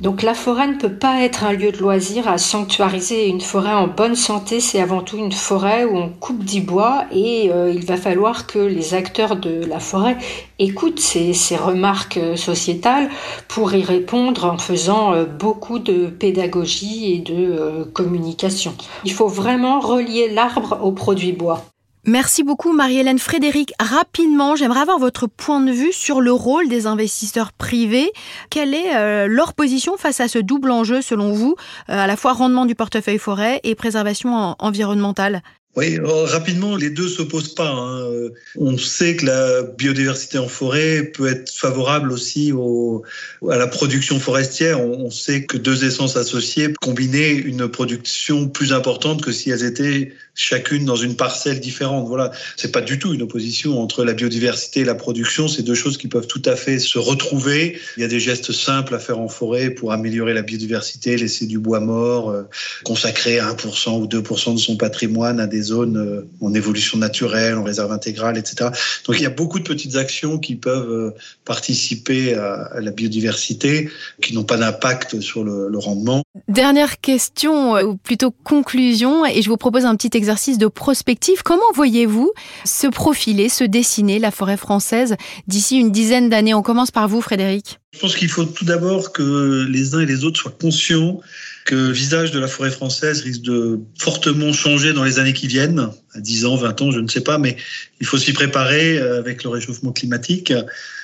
Donc 0.02 0.22
la 0.22 0.36
forêt 0.36 0.68
ne 0.68 0.76
peut 0.76 0.94
pas 0.94 1.22
être 1.22 1.46
un 1.46 1.54
lieu 1.54 1.72
de 1.72 1.78
loisir 1.78 2.28
à 2.28 2.38
sanctuariser. 2.38 3.28
Une 3.28 3.42
forêt 3.42 3.74
en 3.74 3.88
bonne 3.88 4.16
santé, 4.16 4.60
c'est 4.60 4.82
avant 4.82 5.02
tout 5.02 5.18
une 5.18 5.32
forêt 5.32 5.86
où 5.86 5.98
on 5.98 6.10
coupe 6.10 6.44
du 6.44 6.62
bois 6.62 7.06
et 7.12 7.50
euh, 7.52 7.72
il 7.74 7.86
va 7.86 7.98
falloir 7.98 8.46
que 8.46 8.60
les 8.60 8.94
acteurs 8.94 9.36
de 9.36 9.66
la 9.66 9.80
forêt 9.80 10.18
écoutent 10.60 11.00
ces, 11.00 11.34
ces 11.34 11.58
remarques 11.58 12.20
sociétales 12.36 13.10
pour 13.48 13.74
y 13.74 13.84
répondre 13.84 14.46
en 14.46 14.58
faisant 14.58 15.14
euh, 15.14 15.26
beaucoup 15.26 15.80
de 15.80 16.08
pédagogie 16.08 17.14
et 17.14 17.20
de 17.20 17.84
communication. 17.94 18.74
Il 19.04 19.14
faut 19.14 19.28
vraiment 19.28 19.80
relier 19.80 20.30
l'arbre 20.30 20.80
au 20.82 20.92
produit 20.92 21.34
bois. 21.34 21.66
Merci 22.08 22.44
beaucoup 22.44 22.72
Marie-Hélène 22.72 23.18
Frédéric. 23.18 23.74
Rapidement, 23.80 24.56
j'aimerais 24.56 24.82
avoir 24.82 25.00
votre 25.00 25.26
point 25.26 25.60
de 25.60 25.72
vue 25.72 25.92
sur 25.92 26.22
le 26.22 26.32
rôle 26.32 26.70
des 26.70 26.86
investisseurs 26.86 27.52
privés. 27.52 28.12
Quelle 28.52 28.76
est 28.76 28.96
euh, 28.96 29.26
leur 29.28 29.56
position 29.56 29.98
face 29.98 30.20
à 30.20 30.28
ce 30.28 30.38
double 30.38 30.70
enjeu 30.70 31.02
selon 31.02 31.32
vous, 31.32 31.56
euh, 31.90 31.98
à 31.98 32.06
la 32.06 32.16
fois 32.16 32.34
rendement 32.34 32.68
du 32.68 32.76
portefeuille 32.76 33.18
forêt 33.18 33.60
et 33.64 33.74
préservation 33.74 34.56
environnementale? 34.60 35.42
Oui, 35.76 36.00
rapidement, 36.02 36.78
les 36.78 36.90
deux 36.90 37.10
s'opposent 37.10 37.54
pas. 37.54 37.70
Hein. 37.70 38.30
On 38.58 38.78
sait 38.78 39.18
que 39.18 39.26
la 39.26 39.64
biodiversité 39.64 40.38
en 40.38 40.48
forêt 40.48 41.04
peut 41.04 41.28
être 41.28 41.50
favorable 41.52 42.14
aussi 42.14 42.54
au, 42.54 43.04
à 43.50 43.58
la 43.58 43.68
production 43.68 44.18
forestière. 44.18 44.80
On 44.80 45.12
sait 45.12 45.44
que 45.44 45.58
deux 45.58 45.84
essences 45.84 46.16
associées 46.16 46.74
combinaient 46.82 47.34
une 47.34 47.68
production 47.68 48.48
plus 48.48 48.72
importante 48.72 49.22
que 49.22 49.34
si 49.34 49.50
elles 49.50 49.64
étaient 49.64 50.14
chacune 50.36 50.84
dans 50.86 50.98
une 50.98 51.16
parcelle 51.16 51.60
différente. 51.60 52.08
Voilà, 52.08 52.32
c'est 52.58 52.72
pas 52.72 52.82
du 52.82 53.00
tout 53.00 53.14
une 53.14 53.22
opposition 53.22 53.82
entre 53.82 54.04
la 54.04 54.14
biodiversité 54.14 54.82
et 54.82 54.84
la 54.84 54.94
production. 54.94 55.48
C'est 55.48 55.64
deux 55.64 55.76
choses 55.76 55.98
qui 55.98 56.08
peuvent 56.08 56.28
tout 56.28 56.42
à 56.46 56.56
fait 56.56 56.78
se 56.78 57.00
retrouver. 57.00 57.80
Il 57.98 58.02
y 58.02 58.04
a 58.04 58.10
des 58.10 58.20
gestes 58.20 58.52
simples 58.52 58.94
à 58.94 59.00
faire 59.00 59.20
en 59.20 59.30
forêt 59.30 59.70
pour 59.70 59.94
améliorer 59.94 60.34
la 60.34 60.42
biodiversité, 60.42 61.18
laisser 61.18 61.46
du 61.46 61.58
bois 61.58 61.80
mort, 61.80 62.30
euh, 62.30 62.44
consacrer 62.84 63.40
1% 63.40 64.02
ou 64.02 64.08
2% 64.08 64.54
de 64.54 64.60
son 64.60 64.76
patrimoine 64.76 65.40
à 65.40 65.48
des 65.48 65.62
zones 65.62 65.98
euh, 65.98 66.28
en 66.42 66.54
évolution 66.54 66.98
naturelle, 66.98 67.56
en 67.56 67.64
réserve 67.64 67.94
intégrale, 67.94 68.38
etc. 68.38 68.70
Donc 69.08 69.18
il 69.18 69.24
y 69.24 69.28
a 69.28 69.30
beaucoup 69.30 69.60
de 69.60 69.64
petites 69.64 69.96
actions 69.96 70.38
qui 70.38 70.56
peuvent 70.56 70.92
euh, 70.92 71.12
participer 71.46 72.34
à, 72.34 72.82
la 72.82 72.92
biodiversité, 72.92 73.90
qui 74.22 74.34
n'ont 74.34 74.44
pas 74.44 74.58
d'impact 74.58 75.22
sur 75.22 75.44
le, 75.44 75.70
le 75.70 75.78
rendement. 75.78 76.25
Dernière 76.50 77.00
question, 77.00 77.76
ou 77.82 77.96
plutôt 77.96 78.30
conclusion, 78.30 79.26
et 79.26 79.42
je 79.42 79.50
vous 79.50 79.56
propose 79.56 79.86
un 79.86 79.96
petit 79.96 80.18
exercice 80.18 80.58
de 80.58 80.68
prospective. 80.68 81.44
Comment 81.44 81.72
voyez-vous 81.74 82.30
se 82.66 82.88
profiler, 82.88 83.48
se 83.48 83.64
dessiner 83.64 84.20
la 84.20 84.32
forêt 84.32 84.58
française 84.58 85.16
d'ici 85.48 85.78
une 85.78 85.92
dizaine 85.92 86.30
d'années? 86.30 86.54
On 86.54 86.62
commence 86.62 86.92
par 86.92 87.08
vous, 87.08 87.22
Frédéric. 87.22 87.80
Je 87.94 88.00
pense 88.00 88.18
qu'il 88.18 88.28
faut 88.28 88.44
tout 88.44 88.66
d'abord 88.66 89.14
que 89.14 89.66
les 89.70 89.96
uns 89.96 90.02
et 90.02 90.06
les 90.06 90.26
autres 90.26 90.40
soient 90.42 90.52
conscients 90.52 91.22
que 91.66 91.74
le 91.74 91.92
visage 91.92 92.32
de 92.32 92.40
la 92.40 92.48
forêt 92.48 92.70
française 92.70 93.22
risque 93.22 93.42
de 93.42 93.80
fortement 93.98 94.54
changer 94.54 94.94
dans 94.94 95.04
les 95.04 95.18
années 95.18 95.34
qui 95.34 95.48
viennent, 95.48 95.90
à 96.14 96.20
10 96.20 96.46
ans, 96.46 96.56
20 96.56 96.82
ans, 96.84 96.92
je 96.92 97.00
ne 97.00 97.08
sais 97.08 97.22
pas, 97.22 97.40
mais 97.40 97.58
il 98.00 98.06
faut 98.06 98.20
s'y 98.20 98.34
préparer 98.34 99.00
euh, 99.00 99.18
avec 99.18 99.44
le 99.44 99.50
réchauffement 99.50 99.92
climatique. 99.92 100.54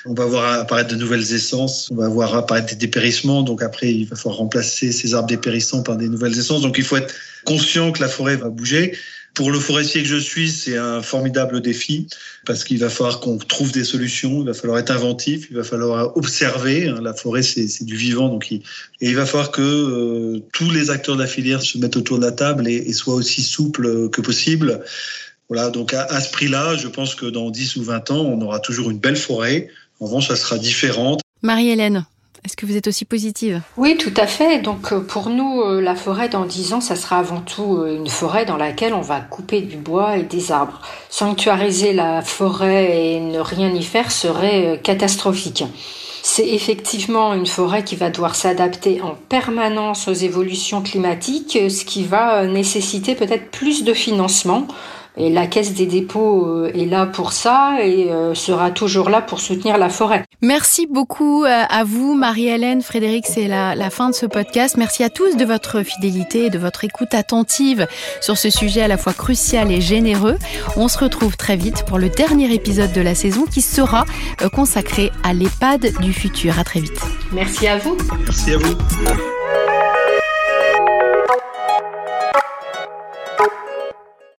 On 0.06 0.14
va 0.14 0.24
voir 0.24 0.60
apparaître 0.60 0.90
de 0.90 0.94
nouvelles 0.94 1.34
essences, 1.34 1.90
on 1.90 1.96
va 1.96 2.08
voir 2.08 2.34
apparaître 2.36 2.68
des 2.68 2.76
dépérissements, 2.76 3.42
donc 3.42 3.60
après 3.60 3.92
il 3.92 4.04
va 4.06 4.14
falloir 4.14 4.38
remplacer 4.38 4.92
ces 4.92 5.14
arbres 5.14 5.28
dépérissants 5.28 5.82
par 5.82 5.96
des 5.96 6.08
nouvelles 6.08 6.38
essences. 6.38 6.62
Donc 6.62 6.78
il 6.78 6.84
faut 6.84 6.96
être 6.96 7.12
conscient 7.44 7.90
que 7.90 8.00
la 8.00 8.08
forêt 8.08 8.36
va 8.36 8.48
bouger. 8.48 8.96
Pour 9.34 9.50
le 9.50 9.58
forestier 9.58 10.02
que 10.02 10.08
je 10.08 10.16
suis, 10.16 10.50
c'est 10.50 10.76
un 10.76 11.00
formidable 11.00 11.62
défi 11.62 12.06
parce 12.44 12.64
qu'il 12.64 12.78
va 12.78 12.90
falloir 12.90 13.20
qu'on 13.20 13.38
trouve 13.38 13.72
des 13.72 13.84
solutions, 13.84 14.40
il 14.40 14.46
va 14.46 14.52
falloir 14.52 14.78
être 14.78 14.90
inventif, 14.90 15.46
il 15.50 15.56
va 15.56 15.64
falloir 15.64 16.16
observer. 16.16 16.88
Hein. 16.88 17.00
La 17.02 17.14
forêt, 17.14 17.42
c'est 17.42 17.84
du 17.84 17.96
vivant, 17.96 18.28
donc 18.28 18.50
il, 18.50 18.62
et 19.00 19.08
il 19.08 19.16
va 19.16 19.24
falloir 19.24 19.50
que 19.50 19.62
euh, 19.62 20.40
tous 20.52 20.70
les 20.70 20.90
acteurs 20.90 21.16
de 21.16 21.22
la 21.22 21.26
filière 21.26 21.62
se 21.62 21.78
mettent 21.78 21.96
autour 21.96 22.18
de 22.18 22.24
la 22.24 22.32
table 22.32 22.68
et, 22.68 22.76
et 22.76 22.92
soient 22.92 23.14
aussi 23.14 23.42
souples 23.42 24.10
que 24.10 24.20
possible. 24.20 24.82
Voilà, 25.48 25.70
donc 25.70 25.94
à, 25.94 26.02
à 26.04 26.20
ce 26.20 26.30
prix-là, 26.30 26.76
je 26.76 26.88
pense 26.88 27.14
que 27.14 27.26
dans 27.26 27.50
10 27.50 27.76
ou 27.76 27.84
20 27.84 28.10
ans, 28.10 28.20
on 28.20 28.40
aura 28.42 28.60
toujours 28.60 28.90
une 28.90 28.98
belle 28.98 29.16
forêt. 29.16 29.68
En 30.00 30.06
revanche, 30.06 30.28
ça 30.28 30.36
sera 30.36 30.58
différente. 30.58 31.20
Marie-Hélène, 31.42 32.04
est-ce 32.44 32.56
que 32.56 32.66
vous 32.66 32.76
êtes 32.76 32.88
aussi 32.88 33.04
positive? 33.04 33.60
Oui, 33.76 33.96
tout 33.96 34.12
à 34.16 34.26
fait. 34.26 34.58
Donc 34.58 34.92
euh, 34.92 35.00
pour 35.00 35.30
nous, 35.30 35.62
euh, 35.62 35.80
la 35.80 35.94
forêt 35.94 36.28
dans 36.28 36.44
10 36.44 36.74
ans, 36.74 36.80
ça 36.80 36.96
sera 36.96 37.18
avant 37.18 37.40
tout 37.40 37.76
euh, 37.76 37.94
une 37.94 38.08
forêt 38.08 38.44
dans 38.44 38.56
laquelle 38.56 38.94
on 38.94 39.00
va 39.00 39.20
couper 39.20 39.60
du 39.60 39.76
bois 39.76 40.16
et 40.16 40.24
des 40.24 40.50
arbres. 40.50 40.80
Sanctuariser 41.08 41.92
la 41.92 42.20
forêt 42.20 42.98
et 42.98 43.20
ne 43.20 43.38
rien 43.38 43.72
y 43.72 43.82
faire 43.84 44.10
serait 44.10 44.80
catastrophique. 44.82 45.64
C'est 46.24 46.48
effectivement 46.48 47.32
une 47.34 47.46
forêt 47.46 47.84
qui 47.84 47.94
va 47.94 48.10
devoir 48.10 48.34
s'adapter 48.34 49.00
en 49.02 49.14
permanence 49.28 50.08
aux 50.08 50.12
évolutions 50.12 50.80
climatiques, 50.80 51.58
ce 51.68 51.84
qui 51.84 52.04
va 52.04 52.46
nécessiter 52.46 53.14
peut-être 53.14 53.50
plus 53.50 53.82
de 53.84 53.92
financement 53.92 54.66
et 55.16 55.30
la 55.30 55.46
Caisse 55.46 55.74
des 55.74 55.86
dépôts 55.86 56.46
euh, 56.46 56.72
est 56.74 56.86
là 56.86 57.06
pour 57.06 57.32
ça 57.32 57.76
et 57.82 58.10
euh, 58.10 58.34
sera 58.34 58.70
toujours 58.70 59.10
là 59.10 59.20
pour 59.20 59.40
soutenir 59.40 59.76
la 59.78 59.88
forêt. 59.88 60.24
Merci 60.40 60.86
beaucoup 60.86 61.44
euh, 61.44 61.62
à 61.68 61.84
vous, 61.84 62.14
Marie-Hélène, 62.14 62.82
Frédéric. 62.82 63.26
C'est 63.26 63.46
la, 63.46 63.74
la, 63.74 63.90
fin 63.90 64.08
de 64.08 64.14
ce 64.14 64.26
podcast. 64.26 64.76
Merci 64.76 65.04
à 65.04 65.10
tous 65.10 65.36
de 65.36 65.44
votre 65.44 65.82
fidélité 65.82 66.46
et 66.46 66.50
de 66.50 66.58
votre 66.58 66.84
écoute 66.84 67.14
attentive 67.14 67.86
sur 68.20 68.38
ce 68.38 68.50
sujet 68.50 68.82
à 68.82 68.88
la 68.88 68.96
fois 68.96 69.12
crucial 69.12 69.70
et 69.70 69.80
généreux. 69.80 70.38
On 70.76 70.88
se 70.88 70.98
retrouve 70.98 71.36
très 71.36 71.56
vite 71.56 71.84
pour 71.86 71.98
le 71.98 72.08
dernier 72.08 72.52
épisode 72.52 72.92
de 72.92 73.00
la 73.00 73.14
saison 73.14 73.44
qui 73.44 73.60
sera 73.60 74.04
consacré 74.52 75.12
à 75.22 75.34
l'EHPAD 75.34 75.92
du 76.00 76.12
futur. 76.12 76.58
À 76.58 76.64
très 76.64 76.80
vite. 76.80 77.00
Merci 77.32 77.66
à 77.68 77.76
vous. 77.78 77.96
Merci 78.24 78.52
à 78.52 78.58
vous. 78.58 78.74